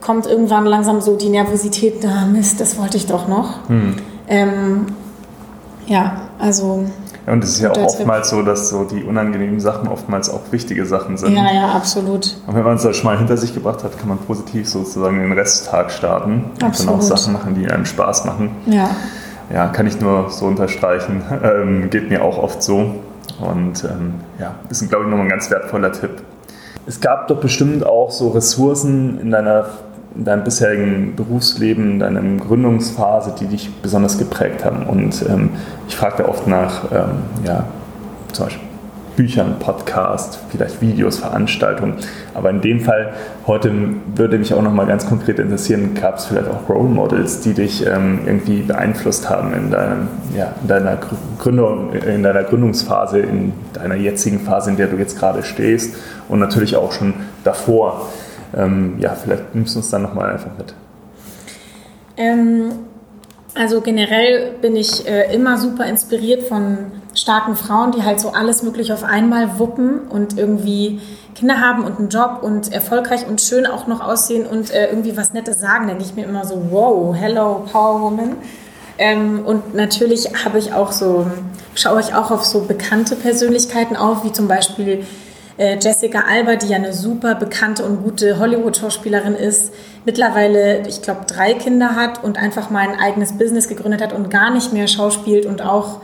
[0.00, 3.68] kommt irgendwann langsam so die Nervosität, da Mist, das wollte ich doch noch.
[3.68, 3.96] Hm.
[4.28, 4.86] Ähm,
[5.86, 6.84] ja, also.
[7.26, 10.40] Ja, und es ist ja auch oftmals so, dass so die unangenehmen Sachen oftmals auch
[10.50, 11.36] wichtige Sachen sind.
[11.36, 12.36] Ja, ja, absolut.
[12.46, 15.20] Und wenn man es da schon mal hinter sich gebracht hat, kann man positiv sozusagen
[15.20, 16.70] den Resttag starten absolut.
[16.70, 18.50] und dann auch Sachen machen, die einem Spaß machen.
[18.66, 18.90] Ja.
[19.52, 21.22] Ja, kann ich nur so unterstreichen.
[21.42, 22.94] Ähm, geht mir auch oft so.
[23.40, 26.22] Und ähm, ja, ist, glaube ich, nochmal ein ganz wertvoller Tipp.
[26.86, 29.66] Es gab doch bestimmt auch so Ressourcen in deiner
[30.14, 34.86] in deinem bisherigen Berufsleben, in deiner Gründungsphase, die dich besonders geprägt haben.
[34.86, 35.48] Und ähm,
[35.88, 37.64] ich frage da oft nach, ähm, ja,
[38.32, 38.71] zum Beispiel
[39.16, 41.96] Büchern, Podcasts, vielleicht Videos, Veranstaltungen.
[42.34, 43.12] Aber in dem Fall
[43.46, 43.72] heute
[44.14, 47.52] würde mich auch noch mal ganz konkret interessieren, gab es vielleicht auch Role Models, die
[47.52, 50.98] dich ähm, irgendwie beeinflusst haben in, deinem, ja, in, deiner
[51.38, 55.96] Gründung, in deiner Gründungsphase, in deiner jetzigen Phase, in der du jetzt gerade stehst
[56.28, 58.08] und natürlich auch schon davor.
[58.56, 60.74] Ähm, ja, vielleicht nimmst du uns dann noch mal einfach mit.
[62.16, 62.72] Ähm,
[63.54, 68.62] also generell bin ich äh, immer super inspiriert von starken Frauen, die halt so alles
[68.62, 71.00] möglich auf einmal wuppen und irgendwie
[71.34, 75.16] Kinder haben und einen Job und erfolgreich und schön auch noch aussehen und äh, irgendwie
[75.16, 78.36] was Nettes sagen, denke ich mir immer so, wow, hello, Power Woman.
[78.98, 81.26] Ähm, und natürlich habe ich auch so,
[81.74, 85.04] schaue ich auch auf so bekannte Persönlichkeiten auf, wie zum Beispiel
[85.58, 89.72] äh, Jessica Alba, die ja eine super bekannte und gute Hollywood-Schauspielerin ist,
[90.04, 94.30] mittlerweile, ich glaube, drei Kinder hat und einfach mal ein eigenes Business gegründet hat und
[94.30, 96.00] gar nicht mehr schauspielt und auch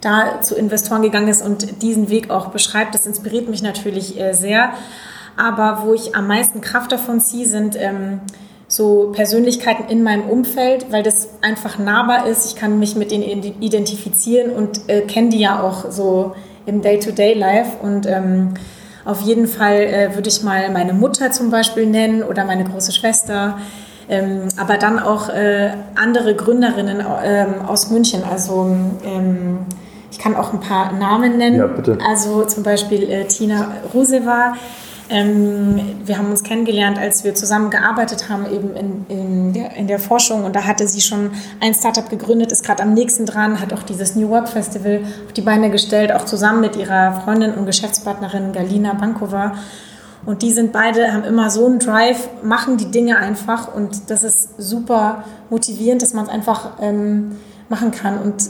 [0.00, 2.94] da zu Investoren gegangen ist und diesen Weg auch beschreibt.
[2.94, 4.72] Das inspiriert mich natürlich äh, sehr.
[5.36, 8.20] Aber wo ich am meisten Kraft davon ziehe, sind ähm,
[8.66, 12.44] so Persönlichkeiten in meinem Umfeld, weil das einfach nahbar ist.
[12.46, 13.24] Ich kann mich mit denen
[13.60, 16.34] identifizieren und äh, kenne die ja auch so
[16.66, 17.78] im Day-to-Day-Life.
[17.82, 18.54] Und ähm,
[19.04, 22.92] auf jeden Fall äh, würde ich mal meine Mutter zum Beispiel nennen oder meine große
[22.92, 23.58] Schwester.
[24.10, 28.22] Ähm, aber dann auch äh, andere Gründerinnen ähm, aus München.
[28.30, 29.60] Also ähm,
[30.10, 31.56] ich kann auch ein paar Namen nennen.
[31.56, 31.98] Ja, bitte.
[32.06, 34.54] Also zum Beispiel äh, Tina Ruseva.
[35.10, 39.86] Ähm, wir haben uns kennengelernt, als wir zusammen gearbeitet haben, eben in, in, der, in
[39.86, 40.44] der Forschung.
[40.44, 41.30] Und da hatte sie schon
[41.60, 45.32] ein Startup gegründet, ist gerade am nächsten dran, hat auch dieses New Work Festival auf
[45.32, 49.54] die Beine gestellt, auch zusammen mit ihrer Freundin und Geschäftspartnerin Galina Bankova.
[50.26, 53.74] Und die sind beide, haben immer so einen Drive, machen die Dinge einfach.
[53.74, 57.36] Und das ist super motivierend, dass man es einfach ähm,
[57.68, 58.42] machen kann und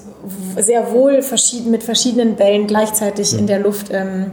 [0.57, 4.33] sehr wohl verschieden, mit verschiedenen Bällen gleichzeitig in der Luft ähm,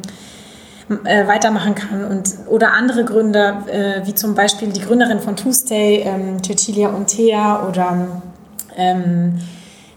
[1.03, 2.05] äh, weitermachen kann.
[2.05, 7.67] Und, oder andere Gründer, äh, wie zum Beispiel die Gründerin von Tuesday, ähm, Cecilia Untea
[7.67, 8.21] oder
[8.77, 9.39] ähm,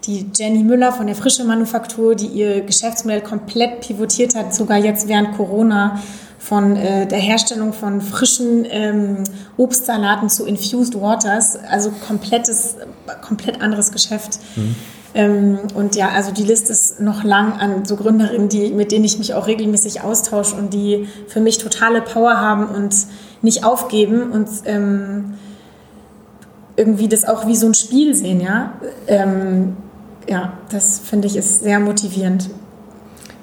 [0.07, 5.09] die Jenny Müller von der Frische Manufaktur, die ihr Geschäftsmodell komplett pivotiert hat, sogar jetzt
[5.09, 6.01] während Corona
[6.49, 9.25] von äh, der Herstellung von frischen ähm,
[9.59, 12.77] Obstsalaten zu Infused Waters, also komplettes,
[13.21, 14.39] komplett anderes Geschäft.
[14.57, 14.75] Mhm.
[15.15, 19.05] Ähm, und ja, also die Liste ist noch lang an so Gründerinnen, die, mit denen
[19.05, 22.95] ich mich auch regelmäßig austausche und die für mich totale Power haben und
[23.43, 25.35] nicht aufgeben und ähm,
[26.77, 28.73] irgendwie das auch wie so ein Spiel sehen, ja.
[29.07, 29.77] Ähm,
[30.27, 32.49] ja, das finde ich ist sehr motivierend.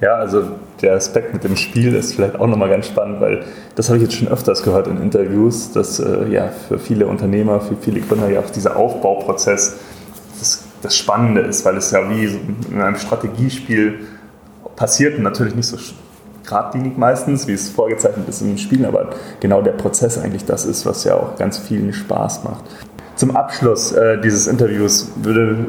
[0.02, 0.52] Ja, also
[0.82, 3.44] der Aspekt mit dem Spiel ist vielleicht auch nochmal ganz spannend, weil
[3.76, 7.62] das habe ich jetzt schon öfters gehört in Interviews, dass äh, ja für viele Unternehmer,
[7.62, 9.78] für viele Gründer ja auch dieser Aufbauprozess
[10.40, 12.40] das, das Spannende ist, weil es ja wie
[12.72, 14.00] in einem Strategiespiel
[14.76, 15.78] passiert und natürlich nicht so
[16.46, 19.10] geradlinig meistens, wie es vorgezeichnet ist in den Spielen, aber
[19.40, 22.64] genau der Prozess eigentlich das ist, was ja auch ganz vielen Spaß macht.
[23.16, 25.68] Zum Abschluss äh, dieses Interviews würde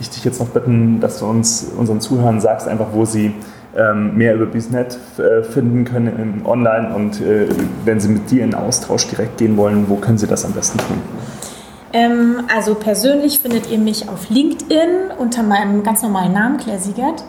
[0.00, 3.34] ich dich jetzt noch bitten, dass du uns unseren Zuhörern sagst, einfach wo sie
[3.72, 7.46] mehr über Biznet äh, finden können online und äh,
[7.84, 10.78] wenn Sie mit dir in Austausch direkt gehen wollen, wo können Sie das am besten
[10.78, 11.00] tun?
[11.92, 17.24] Ähm, also persönlich findet ihr mich auf LinkedIn unter meinem ganz normalen Namen, Claire Siegert.